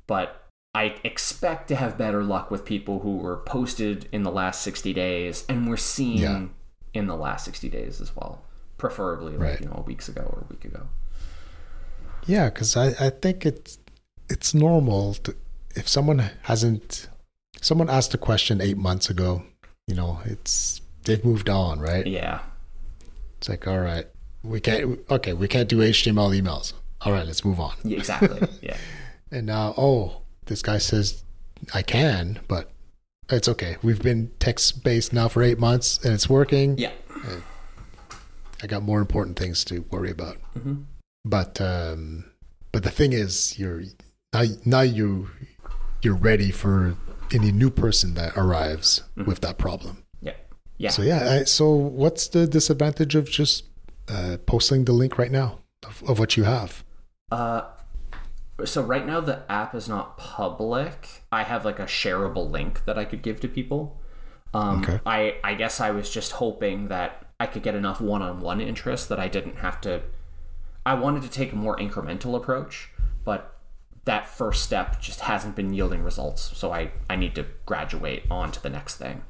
[0.06, 4.62] But I expect to have better luck with people who were posted in the last
[4.62, 6.46] sixty days and were seen Yeah.
[6.94, 8.42] in the last sixty days as well,
[8.78, 9.60] preferably like Right.
[9.60, 10.86] you know weeks ago or a week ago.
[12.26, 13.78] Yeah, because I, I think it's
[14.28, 15.34] it's normal to,
[15.74, 17.08] if someone hasn't
[17.60, 19.42] someone asked a question eight months ago,
[19.86, 22.06] you know, it's they've moved on, right?
[22.06, 22.40] Yeah,
[23.38, 24.06] It's like, all right,
[24.42, 26.72] we can't okay, we can't do HTML emails.
[27.02, 27.74] All right, let's move on.
[27.84, 28.46] yeah exactly.
[28.62, 28.76] yeah.
[29.30, 31.24] And now, oh, this guy says
[31.72, 32.70] I can, but
[33.30, 33.76] it's okay.
[33.82, 36.76] We've been text based now for eight months and it's working.
[36.78, 36.90] Yeah.
[38.62, 40.36] I got more important things to worry about.
[40.58, 40.84] Mhm.
[41.24, 42.24] But um,
[42.72, 43.82] but the thing is, you're
[44.32, 45.28] now now you
[46.02, 46.96] you're ready for
[47.32, 50.02] any new person that arrives with that problem.
[50.22, 50.32] Yeah.
[50.78, 50.90] Yeah.
[50.90, 53.64] So yeah, I, so what's the disadvantage of just
[54.08, 56.84] uh, posting the link right now of, of what you have?
[57.30, 57.62] Uh,
[58.64, 61.22] so right now the app is not public.
[61.30, 64.00] I have like a shareable link that I could give to people.
[64.54, 65.00] Um, Okay.
[65.06, 69.20] I I guess I was just hoping that I could get enough one-on-one interest that
[69.20, 70.02] I didn't have to.
[70.84, 72.90] I wanted to take a more incremental approach.
[73.24, 73.56] but
[74.06, 76.56] that first step just hasn't been yielding results.
[76.56, 79.22] So I, I need to graduate on to the next thing.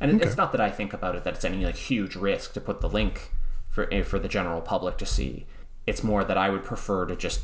[0.00, 0.26] And okay.
[0.26, 2.80] it's not that I think about it that it's any like huge risk to put
[2.80, 3.32] the link
[3.68, 5.46] for eh, for the general public to see.
[5.86, 7.40] It's more that I would prefer to just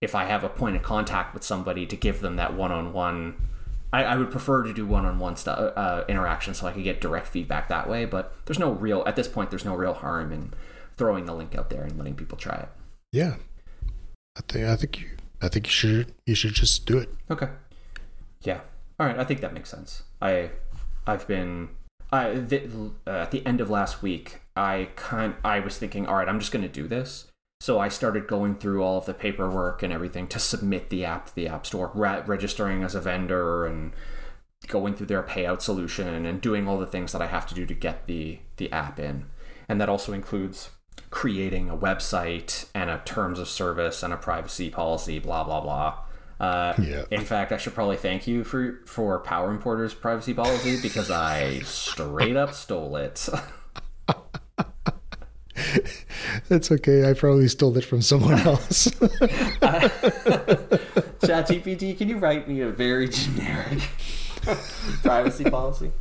[0.00, 3.36] if I have a point of contact with somebody to give them that one-on-one
[3.94, 7.28] I, I would prefer to do one-on-one stuff uh, interaction so I could get direct
[7.28, 8.04] feedback that way.
[8.04, 9.50] But there's no real at this point.
[9.50, 10.52] There's no real harm in
[10.96, 12.68] throwing the link out there and letting people try it.
[13.12, 13.36] Yeah,
[14.36, 15.08] I think I think you
[15.42, 17.08] I think you should you should just do it.
[17.30, 17.48] Okay.
[18.42, 18.60] Yeah.
[18.98, 19.18] All right.
[19.18, 20.02] I think that makes sense.
[20.20, 20.50] I
[21.06, 21.70] I've been
[22.12, 24.40] I uh, at the end of last week.
[24.56, 27.26] I kind I was thinking, all right, I'm just going to do this
[27.64, 31.28] so I started going through all of the paperwork and everything to submit the app
[31.28, 33.94] to the App Store, re- registering as a vendor and
[34.66, 37.64] going through their payout solution and doing all the things that I have to do
[37.64, 39.30] to get the the app in.
[39.66, 40.72] And that also includes
[41.14, 45.98] creating a website and a terms of service and a privacy policy, blah blah blah.
[46.40, 47.04] Uh, yeah.
[47.12, 51.60] In fact, I should probably thank you for for Power Importer's privacy policy because I
[51.60, 53.28] straight up stole it.
[56.48, 57.08] That's okay.
[57.08, 58.88] I probably stole it from someone else.
[59.00, 59.06] uh,
[61.22, 63.78] ChatGPT, can you write me a very generic
[65.04, 65.92] privacy policy?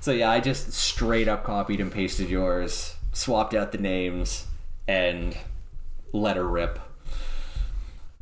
[0.00, 4.46] So yeah, I just straight up copied and pasted yours, swapped out the names,
[4.86, 5.34] and
[6.12, 6.78] let her rip.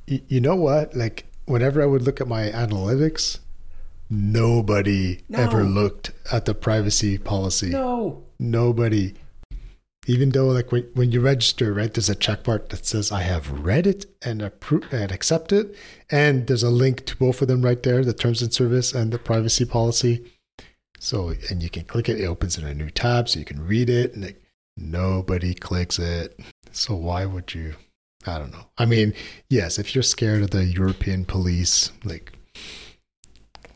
[0.07, 0.95] You know what?
[0.95, 3.41] Like whenever I would look at my analytics,
[4.09, 5.39] nobody no.
[5.41, 7.71] ever looked at the privacy policy.
[7.71, 8.23] No.
[8.39, 9.15] Nobody
[10.07, 13.51] even though like when, when you register right there's a checkmark that says i have
[13.65, 15.75] read it and approved and accept it
[16.11, 19.13] and there's a link to both of them right there the terms and service and
[19.13, 20.25] the privacy policy
[20.99, 23.65] so and you can click it it opens in a new tab so you can
[23.65, 24.42] read it and like,
[24.77, 26.39] nobody clicks it
[26.71, 27.75] so why would you
[28.27, 29.13] i don't know i mean
[29.49, 32.33] yes if you're scared of the european police like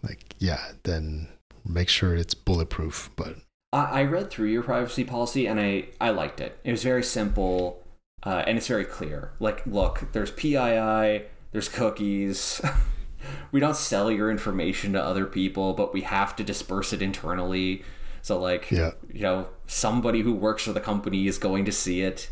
[0.02, 1.28] like yeah then
[1.64, 3.36] make sure it's bulletproof but
[3.72, 6.58] I, read through your privacy policy and I, I liked it.
[6.64, 7.84] It was very simple
[8.22, 9.32] uh, and it's very clear.
[9.38, 12.60] Like, look, there's PII, there's cookies.
[13.52, 17.84] we don't sell your information to other people, but we have to disperse it internally.
[18.26, 18.90] So, like, yeah.
[19.08, 22.28] you know, somebody who works for the company is going to see it.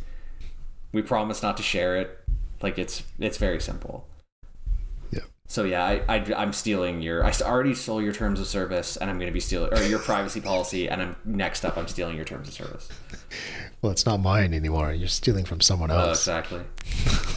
[0.91, 2.19] We promise not to share it.
[2.61, 4.05] Like, it's it's very simple.
[5.13, 5.21] Yeah.
[5.47, 7.25] So yeah, I, I am stealing your.
[7.25, 10.01] I already stole your terms of service, and I'm going to be stealing or your
[10.01, 11.79] privacy policy, and I'm next up.
[11.79, 12.89] I'm stealing your terms of service.
[13.83, 14.95] Well, it's not mine anymore.
[14.95, 16.07] You're stealing from someone oh, else.
[16.07, 16.63] Oh, exactly.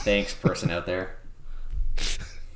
[0.05, 1.17] Thanks, person out there.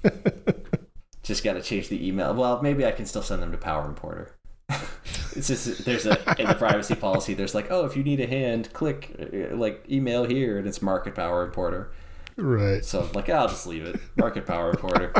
[1.24, 2.34] just got to change the email.
[2.34, 4.34] Well, maybe I can still send them to Power Importer.
[5.36, 7.34] it's just there's a in the privacy policy.
[7.34, 10.82] There's like, oh, if you need a hand, click uh, like email here, and it's
[10.82, 11.92] Marc at Power Importer.
[12.38, 12.84] Right.
[12.84, 14.00] So I'm like, I'll just leave it.
[14.16, 15.14] Marc at Power Importer.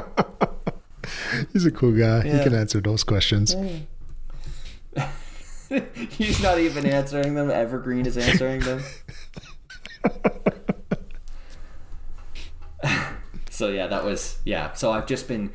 [1.54, 2.24] He's a cool guy.
[2.24, 2.38] Yeah.
[2.38, 3.56] He can answer those questions.
[6.10, 7.50] He's not even answering them.
[7.50, 8.84] Evergreen is answering them.
[13.50, 14.74] so yeah, that was yeah.
[14.74, 15.52] So I've just been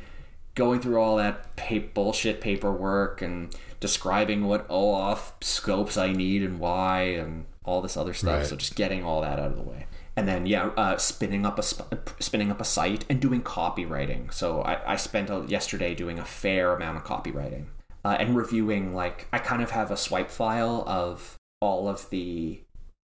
[0.55, 6.59] going through all that pa- bullshit paperwork and describing what OAuth scopes I need and
[6.59, 8.39] why and all this other stuff.
[8.39, 8.45] Right.
[8.45, 9.87] So just getting all that out of the way
[10.17, 14.33] and then yeah, uh, spinning up a sp- spinning up a site and doing copywriting.
[14.33, 17.67] So I, I spent a, yesterday doing a fair amount of copywriting
[18.03, 18.95] uh, and reviewing.
[18.95, 22.61] Like I kind of have a swipe file of all of the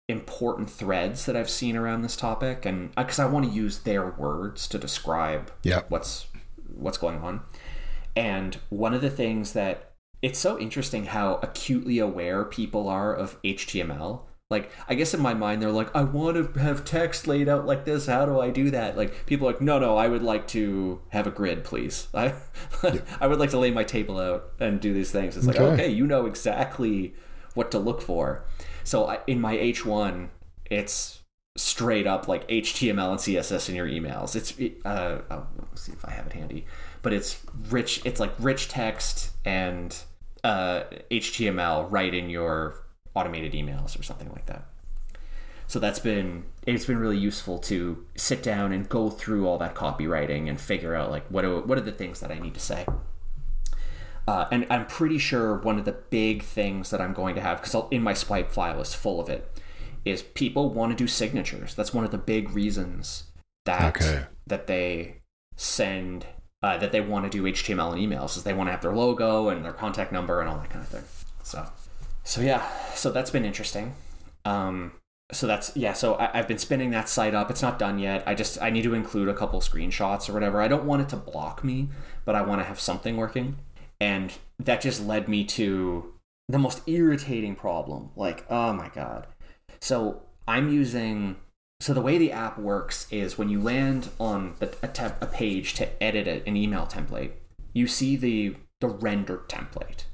[0.08, 3.80] important threads that I've seen around this topic, and because uh, I want to use
[3.80, 5.90] their words to describe yep.
[5.90, 6.28] what's
[6.76, 7.42] what's going on.
[8.16, 9.89] And one of the things that
[10.22, 15.34] it's so interesting how acutely aware people are of HTML like i guess in my
[15.34, 18.08] mind they're like i want to have text laid out like this.
[18.08, 18.98] How do i do that?
[18.98, 22.08] Like people are like no no i would like to have a grid please.
[22.14, 22.34] I
[22.84, 23.02] yeah.
[23.22, 25.38] i would like to lay my table out and do these things.
[25.38, 27.14] It's like okay, okay you know exactly
[27.54, 28.46] what to look for.
[28.84, 30.30] So I, in my h1
[30.66, 31.22] it's
[31.58, 34.36] straight up like html and css in your emails.
[34.36, 36.66] It's uh oh, let's see if i have it handy.
[37.04, 39.96] But it's rich it's like rich text and
[40.44, 42.86] uh html right in your
[43.16, 44.66] automated emails or something like that.
[45.68, 49.76] So that's been it's been really useful to sit down and go through all that
[49.76, 52.60] copywriting and figure out like what are, what are the things that I need to
[52.60, 52.86] say.
[54.28, 57.62] Uh, and I'm pretty sure one of the big things that I'm going to have
[57.62, 59.60] because in my swipe file is full of it
[60.06, 61.76] is people want to do signatures.
[61.76, 63.26] That's one of the big reasons
[63.66, 64.26] that okay.
[64.48, 65.22] that they
[65.56, 66.26] send
[66.62, 68.96] uh, that they want to do HTML and emails is they want to have their
[68.96, 71.04] logo and their contact number and all that kind of thing.
[71.44, 71.66] So
[72.24, 73.96] so yeah, so that's been interesting.
[74.46, 74.92] Um,
[75.32, 77.50] so that's yeah so I, have been spinning that site up.
[77.52, 78.24] It's not done yet.
[78.26, 80.62] I just i need to include a couple screenshots or whatever.
[80.62, 81.90] I don't want it to block me
[82.26, 83.58] but i want to have something working.
[84.02, 86.14] And that just led me to
[86.48, 88.10] the most irritating problem.
[88.16, 89.28] Like oh my god.
[89.80, 91.36] So i'm using
[91.80, 95.74] so the way the app works is when you land on a, te- a page
[95.74, 97.32] to edit an email template
[97.74, 100.06] you see the the rendered template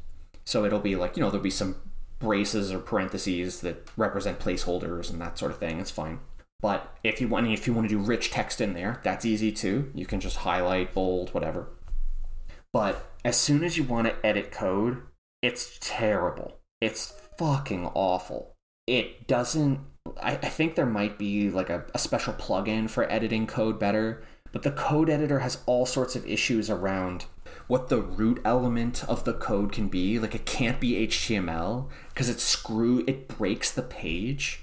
[0.44, 1.76] so it'll be like you know there'll be some
[2.20, 5.80] braces or parentheses that represent placeholders and that sort of thing.
[5.80, 6.20] It's fine.
[6.62, 9.52] But if you want, if you want to do rich text in there, that's easy
[9.52, 9.92] too.
[9.94, 11.68] You can just highlight, bold, whatever.
[12.72, 15.04] But as soon as you want to edit code,
[15.42, 16.60] it's terrible.
[16.82, 18.54] It's fucking awful.
[18.88, 19.80] It doesn't.
[20.22, 24.24] I, I think there might be like a, a special plugin for editing code better,
[24.52, 27.26] but the code editor has all sorts of issues around
[27.68, 30.20] what the root element of the code can be.
[30.20, 34.62] Like it can't be HTML because it screw it breaks the page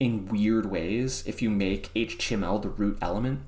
[0.00, 3.40] in weird ways if you make HTML the root element.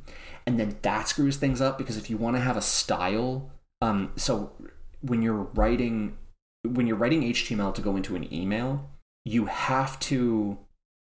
[0.47, 4.12] And then that screws things up because if you want to have a style, um,
[4.16, 4.53] so
[5.01, 6.16] when you're writing
[6.62, 8.91] when you're writing HTML to go into an email,
[9.24, 10.59] you have to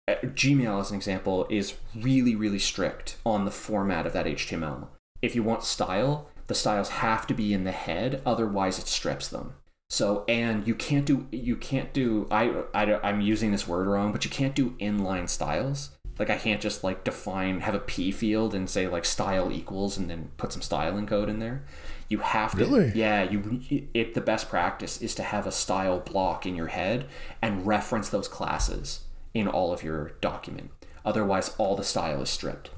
[0.09, 4.89] Uh, Gmail as an example is really really strict on the format of that HTML.
[5.21, 9.29] If you want style, the styles have to be in the head otherwise it strips
[9.29, 9.55] them
[9.89, 14.13] so and you can't do you can't do I, I i'm using this word wrong
[14.13, 18.11] but you can't do inline styles like i can't just like define have a p
[18.11, 21.65] field and say like style equals and then put some styling code in there
[22.09, 22.93] you have to really?
[22.95, 27.07] yeah you it the best practice is to have a style block in your head
[27.41, 30.71] and reference those classes in all of your document.
[31.05, 32.71] Otherwise all the style is stripped.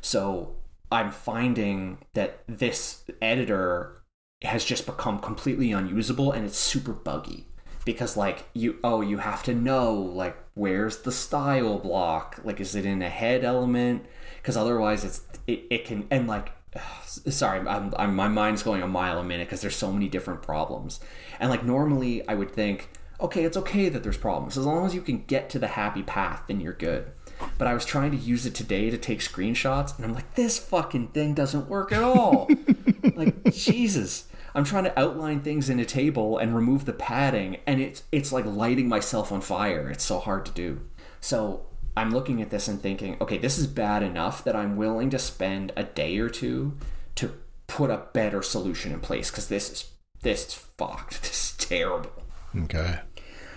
[0.00, 0.56] So
[0.92, 4.02] I'm finding that this editor
[4.42, 7.46] has just become completely unusable and it's super buggy.
[7.84, 12.40] Because like you oh you have to know like where's the style block?
[12.44, 14.06] Like is it in a head element?
[14.36, 16.52] Because otherwise it's it, it can and like
[17.04, 20.42] sorry I'm, I'm my mind's going a mile a minute because there's so many different
[20.42, 21.00] problems.
[21.40, 22.90] And like normally i would think
[23.20, 26.02] okay it's okay that there's problems as long as you can get to the happy
[26.02, 27.10] path then you're good
[27.58, 30.58] but I was trying to use it today to take screenshots, and I'm like, this
[30.58, 32.48] fucking thing doesn't work at all.
[33.14, 34.28] like, Jesus.
[34.56, 38.30] I'm trying to outline things in a table and remove the padding, and it's it's
[38.30, 39.90] like lighting myself on fire.
[39.90, 40.80] It's so hard to do.
[41.20, 45.10] So I'm looking at this and thinking, okay, this is bad enough that I'm willing
[45.10, 46.78] to spend a day or two
[47.16, 47.34] to
[47.66, 49.90] put a better solution in place because this is
[50.22, 51.20] this is fucked.
[51.22, 52.23] This is terrible.
[52.56, 53.00] Okay.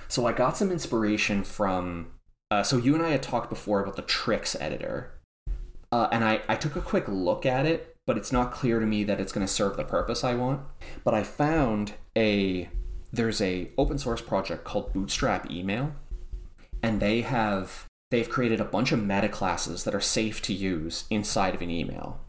[0.07, 2.11] So I got some inspiration from
[2.49, 5.19] uh, so you and I had talked before about the Trix editor,
[5.91, 8.85] uh, and I, I took a quick look at it, but it's not clear to
[8.85, 10.61] me that it's going to serve the purpose I want.
[11.03, 12.69] But I found a
[13.11, 15.93] there's a open source project called Bootstrap Email,
[16.81, 21.03] and they have they've created a bunch of meta classes that are safe to use
[21.09, 22.21] inside of an email.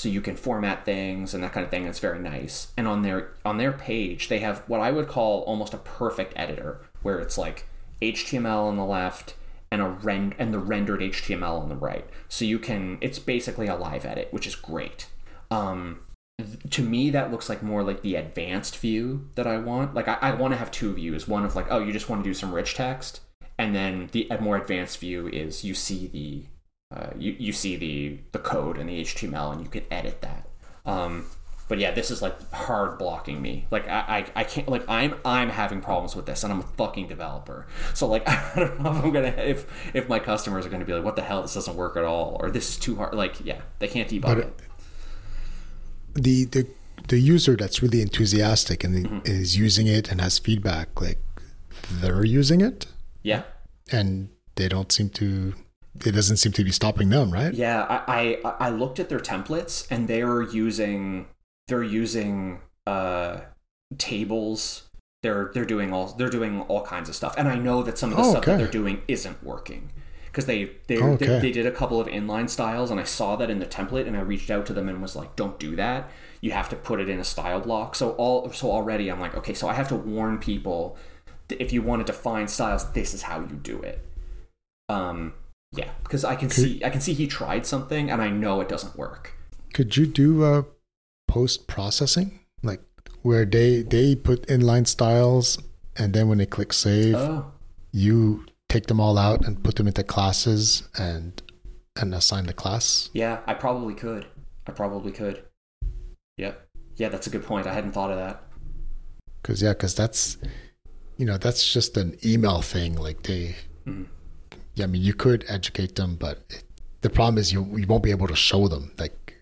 [0.00, 1.84] So you can format things and that kind of thing.
[1.84, 2.72] It's very nice.
[2.74, 6.32] And on their on their page, they have what I would call almost a perfect
[6.36, 7.66] editor, where it's like
[8.00, 9.34] HTML on the left,
[9.70, 12.08] and a rend and the rendered HTML on the right.
[12.30, 15.08] So you can it's basically a live edit, which is great.
[15.50, 16.00] Um,
[16.70, 19.92] to me that looks like more like the advanced view that I want.
[19.92, 21.28] Like I, I want to have two views.
[21.28, 23.20] One of like, oh, you just want to do some rich text,
[23.58, 26.46] and then the more advanced view is you see the
[26.94, 30.48] uh, you, you see the the code and the HTML and you can edit that.
[30.84, 31.26] Um,
[31.68, 33.66] but yeah, this is like hard blocking me.
[33.70, 34.00] Like I,
[34.34, 37.68] I, I can't like I'm I'm having problems with this, and I'm a fucking developer.
[37.94, 40.92] So like I don't know if I'm gonna if if my customers are gonna be
[40.92, 43.14] like, what the hell, this doesn't work at all, or this is too hard.
[43.14, 44.60] Like yeah, they can't debug but it.
[46.14, 46.66] The the
[47.06, 49.18] the user that's really enthusiastic and mm-hmm.
[49.24, 51.18] is using it and has feedback, like
[51.88, 52.86] they're using it.
[53.22, 53.42] Yeah.
[53.92, 55.54] And they don't seem to
[56.06, 57.52] it doesn't seem to be stopping them, right?
[57.52, 61.26] Yeah, I, I, I looked at their templates and they are using
[61.68, 63.40] they're using uh,
[63.98, 64.88] tables.
[65.22, 68.10] They're they're doing all they're doing all kinds of stuff, and I know that some
[68.10, 68.52] of the oh, stuff okay.
[68.52, 69.90] that they're doing isn't working
[70.26, 71.26] because they they, okay.
[71.26, 74.06] they they did a couple of inline styles, and I saw that in the template,
[74.06, 76.10] and I reached out to them and was like, "Don't do that.
[76.40, 79.36] You have to put it in a style block." So all so already, I'm like,
[79.36, 80.96] okay, so I have to warn people
[81.48, 84.04] that if you want to define styles, this is how you do it.
[84.88, 85.34] Um,
[85.72, 88.60] yeah, because I can could, see I can see he tried something, and I know
[88.60, 89.34] it doesn't work.
[89.72, 90.64] Could you do a
[91.28, 92.82] post processing, like
[93.22, 95.58] where they they put inline styles,
[95.96, 97.52] and then when they click save, oh.
[97.92, 101.42] you take them all out and put them into classes and
[101.96, 103.10] and assign the class.
[103.12, 104.26] Yeah, I probably could.
[104.66, 105.44] I probably could.
[106.36, 106.68] Yep.
[106.96, 107.66] Yeah, that's a good point.
[107.66, 108.42] I hadn't thought of that.
[109.42, 110.36] Cause yeah, cause that's
[111.16, 112.94] you know that's just an email thing.
[112.94, 113.56] Like they,
[113.86, 114.06] mm.
[114.74, 116.64] Yeah, I mean, you could educate them, but it,
[117.00, 119.34] the problem is you you won't be able to show them like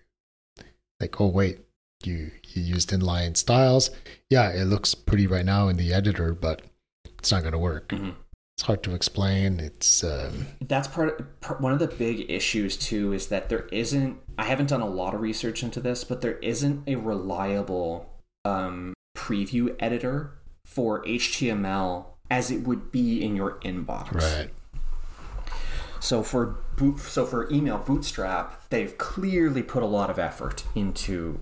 [0.99, 1.59] like oh wait,
[2.03, 3.91] you you used inline styles.
[4.29, 6.61] Yeah, it looks pretty right now in the editor, but
[7.17, 7.89] it's not going to work.
[7.89, 8.15] Mhm.
[8.57, 9.61] It's hard to explain.
[9.61, 14.17] It's um, that's part, part one of the big issues too is that there isn't
[14.37, 18.09] i haven't done a lot of research into this but there isn't a reliable
[18.45, 20.31] um, preview editor
[20.65, 24.49] for html as it would be in your inbox right.
[25.99, 31.39] So for boot so for email bootstrap they've clearly put a lot of effort into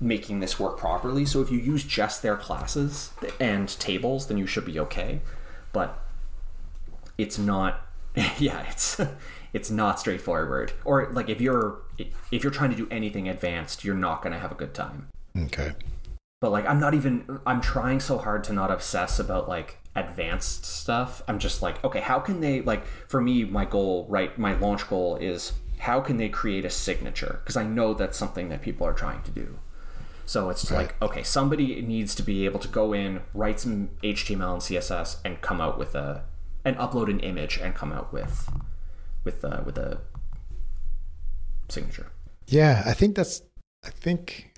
[0.00, 1.24] making this work properly.
[1.24, 5.20] So if you use just their classes and tables then you should be okay.
[5.72, 5.98] But
[7.16, 7.80] it's not
[8.38, 9.00] yeah it's
[9.52, 10.72] it's not straightforward.
[10.84, 14.38] Or like if you're if you're trying to do anything advanced you're not going to
[14.38, 15.08] have a good time.
[15.36, 15.72] Okay.
[16.40, 20.64] but like i'm not even i'm trying so hard to not obsess about like advanced
[20.64, 24.52] stuff i'm just like okay how can they like for me my goal right my
[24.58, 28.60] launch goal is how can they create a signature because i know that's something that
[28.62, 29.58] people are trying to do
[30.24, 30.78] so it's Right.
[30.88, 35.16] like okay somebody needs to be able to go in write some html and css
[35.24, 36.24] and come out with a
[36.64, 38.48] and upload an image and come out with
[39.24, 39.98] with uh, with a
[41.68, 42.06] signature
[42.48, 43.42] Yeah, I think that's.
[43.84, 44.52] I think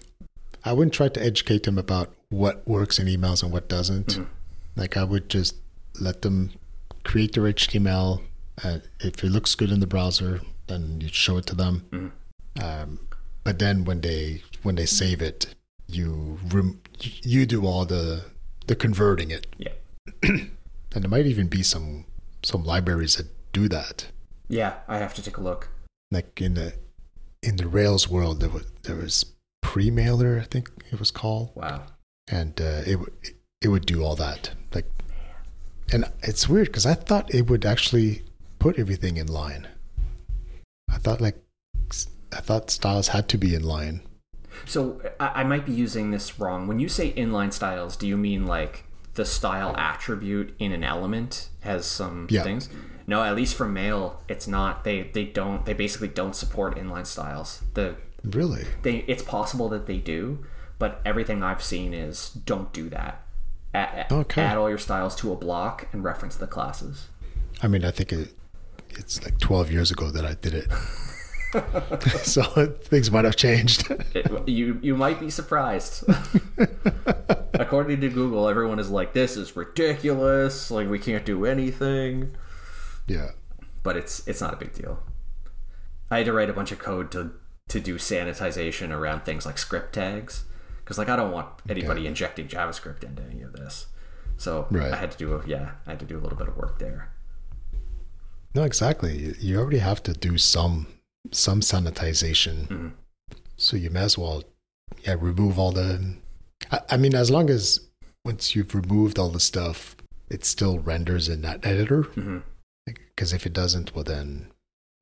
[0.64, 4.08] I wouldn't try to educate them about what works in emails and what doesn't.
[4.08, 4.26] Mhm.
[4.78, 5.56] Like I would just
[6.00, 6.52] let them
[7.04, 8.22] create their HTML.
[8.64, 11.84] Uh, if it looks good in the browser, then you show it to them.
[11.90, 12.10] Mhm.
[12.62, 12.98] Um,
[13.44, 15.54] but then when they when they save it,
[15.86, 16.80] you rem-
[17.22, 18.24] you do all the
[18.66, 19.72] the converting it, yeah
[20.22, 20.50] and
[20.92, 22.04] there might even be some
[22.44, 24.06] some libraries that do that.
[24.48, 25.68] yeah i have to take a look
[26.12, 26.74] like in the
[27.42, 29.24] in the Rails world, there was there was
[29.64, 31.86] Premailer, I think it was called, wow
[32.30, 33.12] and uh, it would
[33.60, 34.50] it would do all that.
[34.74, 34.86] Like,
[35.92, 38.22] and it's weird because I thought it would actually
[38.58, 39.68] put everything in line.
[40.90, 41.36] I thought like
[42.32, 44.02] I thought styles had to be in line.
[44.64, 46.66] So I, I might be using this wrong.
[46.66, 48.84] When you say inline styles, do you mean like
[49.14, 52.42] the style attribute in an element has some Yeah.
[52.42, 52.68] things?
[53.06, 54.84] No, at least for mail, it's not.
[54.84, 55.64] They they don't.
[55.64, 57.62] They basically don't support inline styles.
[57.74, 58.64] The Really?
[58.82, 60.44] they it's possible that they do,
[60.78, 63.22] but everything I've seen is don't do that.
[63.74, 64.42] Add, Okay.
[64.42, 67.08] add all your styles to a block and reference the classes.
[67.62, 68.34] I mean, I think it
[68.90, 70.72] it's like 12 years ago that I did it.
[72.24, 72.42] so
[72.82, 73.90] things might have changed.
[74.14, 76.04] It, you you might be surprised.
[77.54, 80.70] According to Google, everyone is like, "This is ridiculous.
[80.70, 82.34] Like we can't do anything."
[83.06, 83.30] yeah.
[83.82, 85.02] But it's it's not a big deal.
[86.10, 87.32] I had to write a bunch of code to
[87.68, 90.44] to do sanitization around things like script tags
[90.88, 93.88] because like I don't want anybody injecting JavaScript into any of this.
[94.38, 94.90] So Right.
[94.90, 96.78] I had to do a, yeah I had to do a little bit of work
[96.78, 97.10] there.
[98.54, 99.34] No, exactly.
[99.38, 100.86] You already have to do some
[101.30, 102.68] some sanitization.
[102.68, 102.92] Mhm.
[103.58, 104.44] So you may as well,
[105.04, 106.14] yeah, remove all the.
[106.72, 107.80] I, I mean, as long as
[108.24, 109.94] once you've removed all the stuff,
[110.30, 112.04] it still renders in that editor.
[112.86, 114.50] Because if it doesn't, well, then,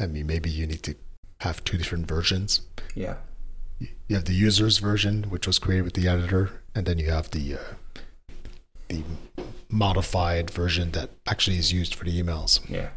[0.00, 0.96] I mean, maybe you need to
[1.42, 2.62] have two different versions.
[2.96, 3.16] Yeah.
[3.78, 7.30] You have the user's version, which was created with the editor, and then you have
[7.30, 7.58] the uh,
[8.88, 9.02] the
[9.68, 12.60] modified version that actually is used for the emails.
[12.68, 12.90] Yeah.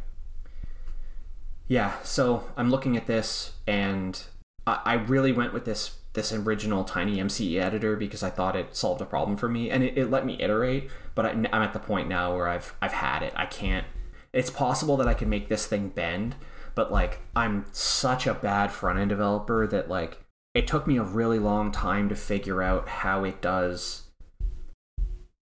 [1.67, 4.21] Yeah, so I'm looking at this and
[4.65, 8.99] I, I really went with this this original TinyMCE editor because I thought it solved
[9.01, 11.79] a problem for me and it, it let me iterate, but I, I'm at the
[11.79, 13.33] point now where I've I've had it.
[13.35, 13.85] I can't
[14.33, 16.35] it's possible that I can make this thing bend,
[16.75, 20.23] but like I'm such a bad front end developer that like
[20.53, 24.03] it took me a really long time to figure out how it does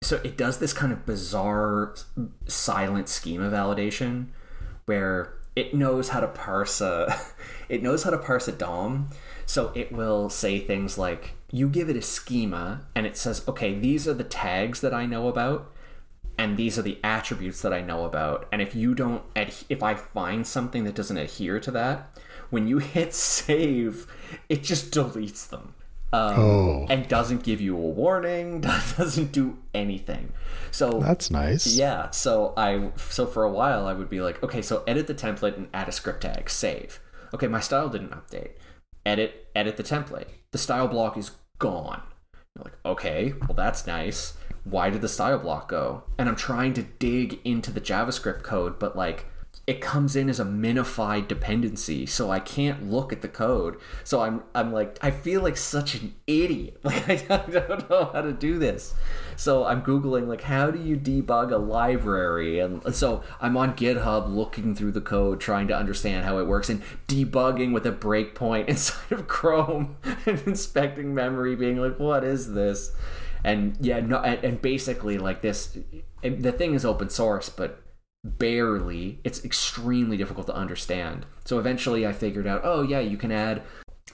[0.02, 1.94] so it does this kind of bizarre
[2.46, 4.28] silent schema validation
[4.84, 7.18] where it knows how to parse a
[7.68, 9.10] it knows how to parse a DOM.
[9.46, 13.74] So it will say things like you give it a schema and it says, okay,
[13.74, 15.72] these are the tags that I know about
[16.38, 18.46] and these are the attributes that I know about.
[18.52, 22.16] And if you don't if I find something that doesn't adhere to that,
[22.50, 24.06] when you hit save,
[24.48, 25.74] it just deletes them.
[26.12, 26.86] Um, Oh.
[26.88, 28.60] and doesn't give you a warning,
[28.96, 30.32] doesn't do anything.
[30.70, 31.66] So That's nice.
[31.66, 35.14] yeah, so I so for a while I would be like, okay, so edit the
[35.14, 37.00] template and add a script tag, save.
[37.34, 38.52] Okay, my style didn't update.
[39.04, 40.28] Edit edit the template.
[40.52, 42.02] The style block is gone.
[42.54, 44.34] You're like, okay, well that's nice.
[44.64, 46.04] Why did the style block go?
[46.18, 49.26] And I'm trying to dig into the JavaScript code, but like
[49.66, 53.76] it comes in as a minified dependency, so I can't look at the code.
[54.04, 56.80] So I'm I'm like I feel like such an idiot.
[56.86, 58.94] Like I don't know how to do this.
[59.34, 64.32] So I'm googling like how do you debug a library, and so I'm on GitHub
[64.32, 68.66] looking through the code, trying to understand how it works, and debugging with a breakpoint
[68.68, 69.96] inside of Chrome
[70.26, 72.92] and inspecting memory, being like, what is this?
[73.42, 75.76] And yeah, no, and, and basically like this.
[76.22, 77.82] The thing is open source, but
[78.26, 79.20] barely.
[79.24, 81.26] It's extremely difficult to understand.
[81.44, 83.62] So eventually I figured out, oh yeah, you can add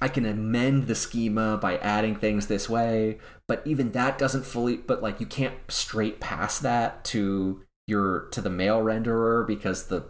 [0.00, 4.76] I can amend the schema by adding things this way, but even that doesn't fully
[4.76, 10.04] but like you can't straight pass that to your to the mail renderer because the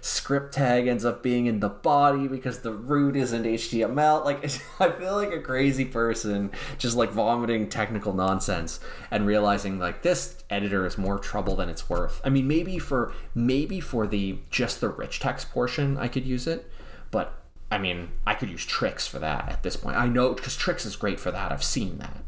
[0.00, 4.24] script tag ends up being in the body because the root isn't HTML.
[4.24, 4.44] Like,
[4.80, 8.80] I feel like a crazy person just like vomiting technical nonsense
[9.10, 12.20] and realizing like this editor is more trouble than it's worth.
[12.24, 16.46] I mean, maybe for maybe for the just the rich text portion, I could use
[16.46, 16.70] it,
[17.10, 17.34] but
[17.70, 19.96] I mean, I could use Trix for that at this point.
[19.96, 21.52] I know because Trix is great for that.
[21.52, 22.24] I've seen that,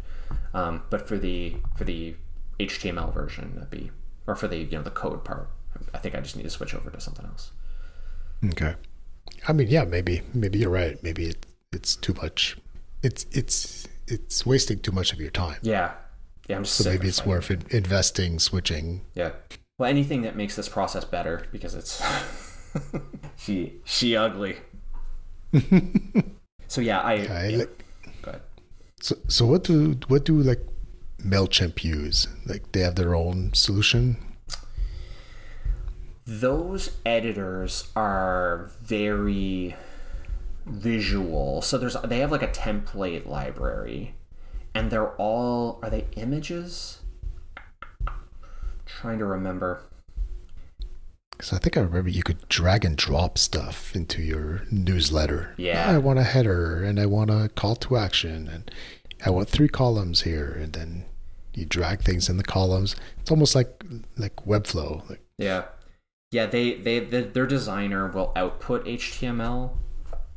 [0.53, 2.17] um, but for the for the
[2.59, 3.91] HTML version, that'd be
[4.27, 5.49] or for the you know the code part.
[5.95, 7.53] I think I just need to switch over to something else.
[8.45, 8.75] Okay.
[9.49, 11.03] I mean, yeah, maybe maybe you're right.
[11.03, 12.57] Maybe it, it's too much.
[13.03, 15.59] It's it's it's wasting too much of your time.
[15.63, 15.93] Yeah.
[16.49, 19.03] Yeah, I'm just so maybe it's worth in, investing, switching.
[19.15, 19.31] Yeah.
[19.79, 22.03] Well, anything that makes this process better because it's
[23.37, 24.57] she she ugly.
[26.67, 27.15] so yeah, I.
[27.21, 27.59] Okay, yeah.
[27.59, 27.85] like,
[28.23, 28.43] Go ahead.
[29.01, 30.61] So so what do what do like
[31.23, 32.27] Mailchimp use?
[32.47, 34.17] Like they have their own solution
[36.31, 39.75] those editors are very
[40.65, 41.61] visual.
[41.61, 44.15] So there's they have like a template library
[44.73, 47.01] and they're all are they images?
[48.87, 49.83] trying to remember.
[51.31, 55.55] Because I think I remember you could drag and drop stuff into your newsletter.
[55.57, 55.91] Yeah.
[55.91, 58.71] I want a header and I want a call to action and
[59.25, 61.07] I want three columns here and then
[61.55, 62.95] you drag things in the columns.
[63.21, 63.83] It's almost like
[64.17, 65.09] like Webflow.
[65.11, 65.65] Like, yeah
[66.31, 69.73] yeah they they the, their designer will output html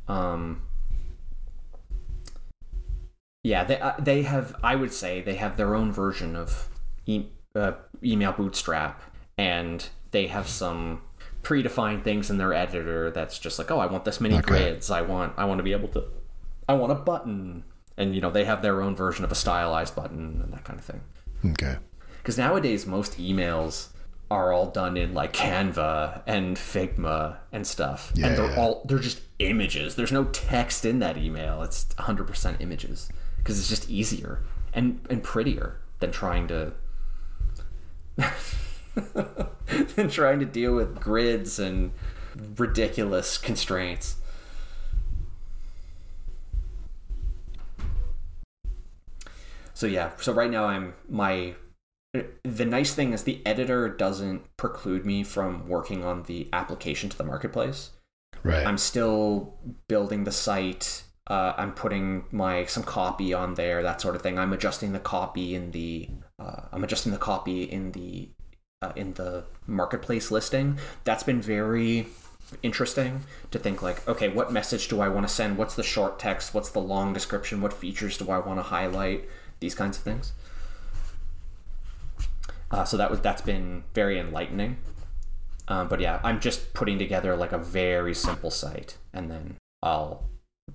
[0.08, 0.62] um
[3.42, 6.68] yeah they uh, they have i would say they have their own version of
[7.06, 7.72] e- uh,
[8.02, 9.02] email bootstrap
[9.38, 11.02] and they have some
[11.42, 14.46] predefined things in their editor that's just like oh i want this many okay.
[14.46, 14.90] grids.
[14.90, 16.04] I want i want to be able to
[16.68, 17.64] i want a button.
[17.96, 20.80] And you know they have their own version of a stylized button and that kind
[20.80, 21.00] of thing.
[21.52, 21.76] Okay.
[22.18, 23.88] Because nowadays most emails
[24.30, 28.12] are all done in like Canva and Figma and stuff.
[28.14, 28.60] Yeah, and they're yeah.
[28.60, 29.96] all they're just images.
[29.96, 31.62] There's no text in that email.
[31.62, 33.08] It's 100% images
[33.38, 36.72] because it's just easier and and prettier than trying to
[39.96, 41.92] than trying to deal with grids and
[42.56, 44.16] ridiculous constraints.
[49.74, 51.54] So yeah, so right now I'm my
[52.42, 57.18] the nice thing is the editor doesn't preclude me from working on the application to
[57.18, 57.90] the marketplace.
[58.42, 58.66] Right.
[58.66, 59.54] I'm still
[59.88, 61.02] building the site.
[61.26, 64.38] Uh, I'm putting my some copy on there, that sort of thing.
[64.38, 66.08] I'm adjusting the copy in the
[66.38, 68.28] uh, I'm adjusting the copy in the
[68.82, 70.78] uh, in the marketplace listing.
[71.04, 72.06] That's been very
[72.62, 75.56] interesting to think like, okay, what message do I want to send?
[75.56, 76.52] What's the short text?
[76.52, 77.60] What's the long description?
[77.60, 79.24] What features do I want to highlight?
[79.60, 80.32] These kinds of things.
[82.74, 84.76] Uh, so that was that's been very enlightening.
[85.68, 90.28] Um, but yeah, I'm just putting together like a very simple site, and then I'll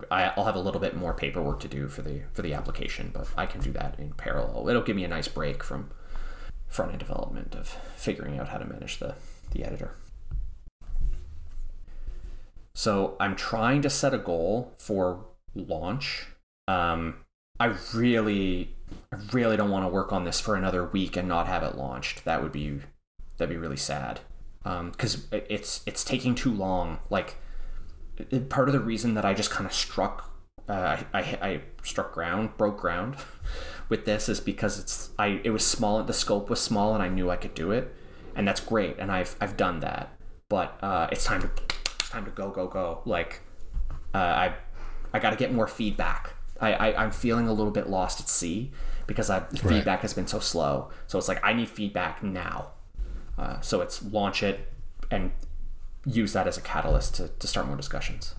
[0.10, 3.28] I'll have a little bit more paperwork to do for the for the application, but
[3.36, 4.70] I can do that in parallel.
[4.70, 5.91] It'll give me a nice break from
[6.70, 9.16] front end development of figuring out how to manage the
[9.52, 9.91] the editor.
[12.74, 16.28] So I'm trying to set a goal for launch.
[16.66, 17.26] Um,
[17.60, 18.76] I really
[19.34, 22.26] really don't want to work on this for another week and not have it launched.
[22.26, 22.80] That would be
[23.38, 24.22] that'd be really sad.
[24.64, 26.99] Because um, it's it's taking too long.
[27.10, 27.38] Like
[28.49, 30.30] part of the reason that I just kind of struck
[30.70, 33.16] uh, I, I, I struck ground, broke ground
[33.89, 36.01] with this is because it's I it was small.
[36.03, 37.93] The scope was small, and I knew I could do it,
[38.36, 38.97] and that's great.
[38.99, 40.16] And I've I've done that,
[40.47, 41.49] but uh, it's time to
[41.99, 43.01] it's time to go go go.
[43.05, 43.41] Like
[44.14, 44.53] uh, I
[45.12, 48.30] I got to get more feedback I, I am feeling a little bit lost at
[48.30, 48.72] sea
[49.07, 49.60] because I, right.
[49.62, 50.89] feedback has been so slow.
[51.07, 52.70] So it's like I need feedback now.
[53.38, 54.72] Uh, so it's launch it
[55.10, 55.32] and
[56.05, 58.36] use that as a catalyst to, to start more discussions.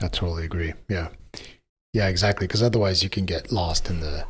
[0.00, 0.74] I totally agree.
[0.88, 1.08] Yeah,
[1.92, 2.46] yeah, exactly.
[2.46, 4.24] Because otherwise, you can get lost in the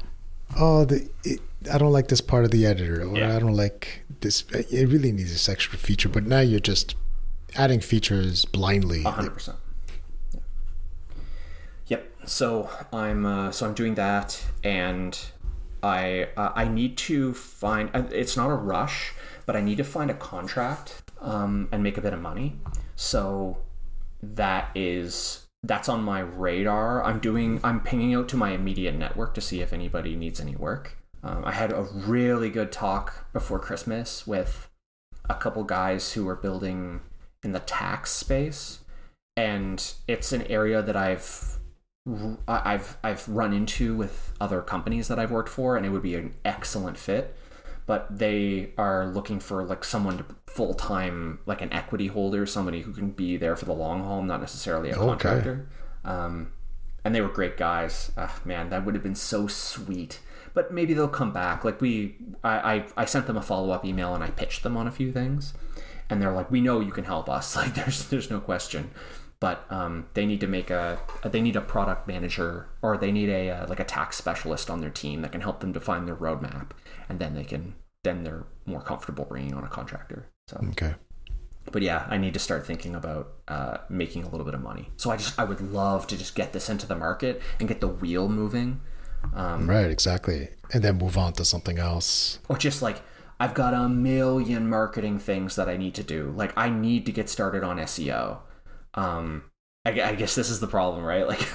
[0.56, 1.40] oh, the it,
[1.72, 3.36] I don't like this part of the editor, or yeah.
[3.36, 4.44] I don't like this.
[4.52, 6.08] It really needs this extra feature.
[6.08, 6.94] But now you're just
[7.56, 9.02] adding features blindly.
[9.02, 9.58] hundred percent.
[9.58, 9.67] Yep.
[12.28, 15.18] So I'm uh, so I'm doing that, and
[15.82, 17.90] I uh, I need to find.
[18.12, 19.14] It's not a rush,
[19.46, 22.56] but I need to find a contract um, and make a bit of money.
[22.96, 23.56] So
[24.22, 27.02] that is that's on my radar.
[27.02, 27.60] I'm doing.
[27.64, 30.98] I'm pinging out to my immediate network to see if anybody needs any work.
[31.22, 34.68] Um, I had a really good talk before Christmas with
[35.30, 37.00] a couple guys who were building
[37.42, 38.80] in the tax space,
[39.34, 41.57] and it's an area that I've
[42.46, 46.14] I've I've run into with other companies that I've worked for, and it would be
[46.14, 47.34] an excellent fit.
[47.86, 52.82] But they are looking for like someone to full time, like an equity holder, somebody
[52.82, 55.06] who can be there for the long haul, not necessarily a Okay.
[55.06, 55.68] contractor.
[56.04, 56.52] Um,
[57.04, 58.12] and they were great guys.
[58.16, 60.20] Ah, man, that would have been so sweet.
[60.52, 61.64] But maybe they'll come back.
[61.64, 64.76] Like we, I, I, I sent them a follow up email and I pitched them
[64.76, 65.54] on a few things,
[66.10, 67.54] and they're like, "We know you can help us.
[67.56, 68.90] Like, there's there's no question."
[69.40, 73.28] But um, they need to make a they need a product manager or they need
[73.28, 76.16] a uh, like a tax specialist on their team that can help them define their
[76.16, 76.70] roadmap,
[77.08, 77.74] and then they can
[78.04, 80.26] then they're more comfortable bringing on a contractor.
[80.48, 80.94] So Okay.
[81.70, 84.88] but yeah, I need to start thinking about uh, making a little bit of money.
[84.96, 87.80] So I just I would love to just get this into the market and get
[87.80, 88.80] the wheel moving,
[89.34, 90.48] um, Right, exactly.
[90.72, 92.40] And then move on to something else.
[92.48, 93.02] or just like
[93.38, 96.32] I've got a million marketing things that I need to do.
[96.34, 98.38] Like I need to get started on SEO.
[98.94, 99.44] Um,
[99.84, 101.26] I, I guess this is the problem, right?
[101.26, 101.46] Like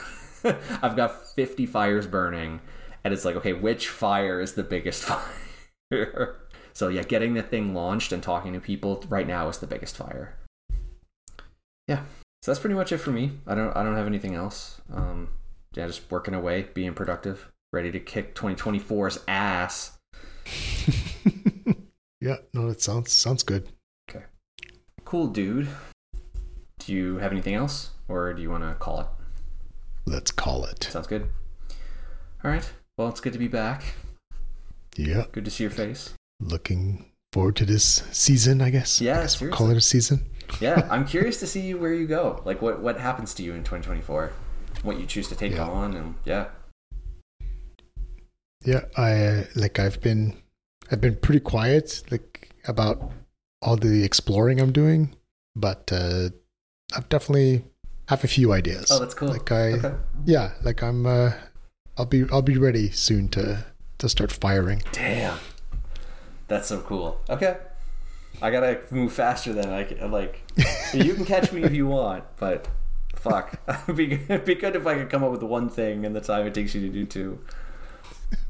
[0.84, 2.62] I've got 50 fires burning,
[3.04, 5.04] and it's like, okay, which fire is the biggest
[5.92, 6.40] fire?
[6.74, 9.96] so yeah, getting the thing launched and talking to people right now is the biggest
[9.96, 10.38] fire.
[11.88, 12.04] Yeah,
[12.42, 13.32] so that's pretty much it for me.
[13.48, 14.82] I don't I don't have anything else.
[14.94, 15.30] Um,
[15.76, 19.98] yeah, just working away, being productive, ready to kick 2024's ass.
[22.22, 23.70] yeah, no, that sounds sounds good.
[24.10, 24.26] Okay.
[25.06, 25.68] Cool, dude.
[26.86, 29.08] Do you have anything else, or do you want to call it?
[30.06, 30.84] Let's call it.
[30.92, 31.30] Sounds good.
[32.44, 32.70] All right.
[32.98, 33.96] Well, it's good to be back.
[34.98, 36.14] Yeah, Good to see your face.
[36.40, 39.02] looking forward to this season, I guess.
[39.02, 40.30] Yeah, I guess we'll call it a season.
[40.60, 42.42] Yeah, I'm curious to see where you go.
[42.46, 44.32] Like, what what happens to you in 2024?
[44.84, 45.68] What you choose to take Yeah.
[45.68, 46.48] on, and yeah,
[48.66, 50.36] Yeah, I like I've been
[50.92, 53.12] I've been pretty quiet like about
[53.62, 55.16] all the exploring I'm doing,
[55.56, 56.30] but uh
[56.96, 57.64] I've definitely
[58.08, 58.92] have a few ideas.
[58.92, 59.30] Oh, that's cool.
[59.30, 59.96] Like I okay.
[60.26, 61.34] yeah, like I'm uh
[61.98, 63.66] I'll be I'll be ready soon to
[64.00, 64.84] to start firing.
[64.92, 65.40] Damn,
[66.48, 67.22] that's so cool.
[67.30, 67.58] Okay,
[68.42, 70.12] I gotta move faster than I can.
[70.12, 70.42] Like,
[70.94, 72.68] you can catch me if you want, but
[73.16, 76.14] fuck, it'd be it'd be good if I could come up with one thing in
[76.14, 77.40] the time it takes you to do two.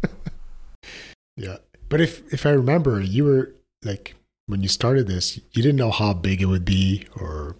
[1.36, 1.58] Yeah.
[1.90, 4.16] But if if I remember, you were like
[4.46, 7.56] when you started this, you didn't know how big it would be or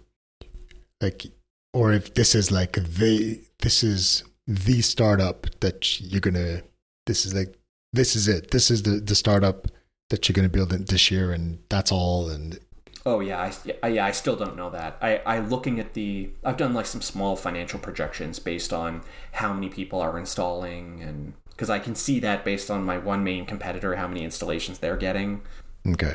[1.00, 1.26] like
[1.72, 6.62] or if this is like the this is the startup that you're to
[7.06, 7.54] this is like
[7.92, 8.50] this is it.
[8.50, 9.68] This is the the startup
[10.10, 12.58] that you're to build this year and that's all and
[13.06, 14.96] Oh yeah, I, yeah, I still don't know that.
[15.02, 19.52] I, I looking at the, I've done like some small financial projections based on how
[19.52, 23.44] many people are installing, and because I can see that based on my one main
[23.44, 25.42] competitor, how many installations they're getting.
[25.86, 26.14] okay.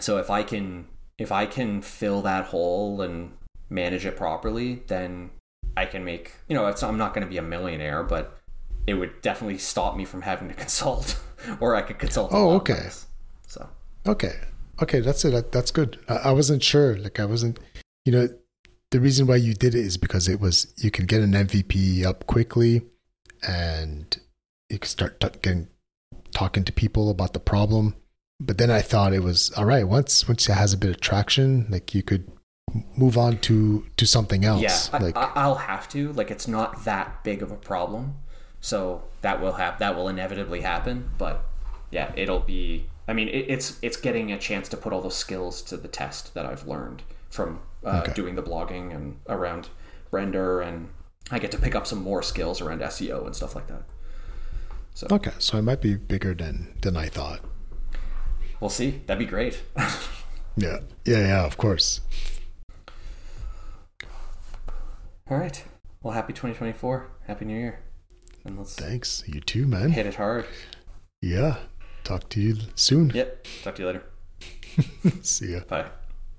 [0.00, 0.86] So if I can,
[1.18, 3.30] if I can fill that hole and
[3.74, 5.30] manage it properly, then
[5.76, 8.38] I can make, you know, it's, I'm not going to be a millionaire, but
[8.86, 11.20] it would definitely stop me from having to consult,
[11.60, 12.30] or I could consult.
[12.32, 12.74] Oh, okay.
[12.74, 13.06] less.
[13.46, 13.68] So
[14.06, 14.34] Okay.
[14.82, 15.30] Okay, that's it.
[15.30, 15.98] That, that's good.
[16.08, 16.96] I, I wasn't sure.
[16.96, 17.58] Like I wasn't,
[18.04, 18.28] you know,
[18.90, 22.04] the reason why you did it is because it was you can get an MVP
[22.04, 22.82] up quickly,
[23.46, 24.16] and
[24.68, 25.68] you can start t- getting
[26.32, 27.94] talking to people about the problem.
[28.40, 29.86] But then I thought it was all right.
[29.86, 32.30] Once once it has a bit of traction, like you could
[32.96, 34.62] move on to to something else.
[34.92, 36.12] Yeah, like I, I, I'll have to.
[36.12, 38.16] Like, it's not that big of a problem,
[38.60, 41.10] so that will have that will inevitably happen.
[41.18, 41.44] But
[41.90, 42.88] yeah, it'll be.
[43.06, 45.88] I mean, it, it's it's getting a chance to put all those skills to the
[45.88, 48.12] test that I've learned from uh, Okay.
[48.14, 49.68] doing the blogging and around
[50.10, 50.88] render, and
[51.30, 53.82] I get to pick up some more skills around SEO and stuff like that.
[55.12, 57.40] okay, so it might be bigger than than I thought.
[58.60, 59.02] We'll see.
[59.06, 59.62] That'd be great.
[60.56, 61.44] Yeah, yeah, yeah.
[61.44, 62.00] Of course.
[65.30, 65.64] All right.
[66.02, 67.10] Well, happy 2024.
[67.26, 67.80] Happy New Year.
[68.44, 69.22] And let's Thanks.
[69.26, 69.90] You too, man.
[69.90, 70.46] hit it hard.
[71.22, 71.56] Yeah.
[72.04, 73.10] Talk to you soon.
[73.14, 73.46] Yep.
[73.62, 74.02] Talk to you later.
[75.22, 75.60] See ya.
[75.66, 75.86] Bye.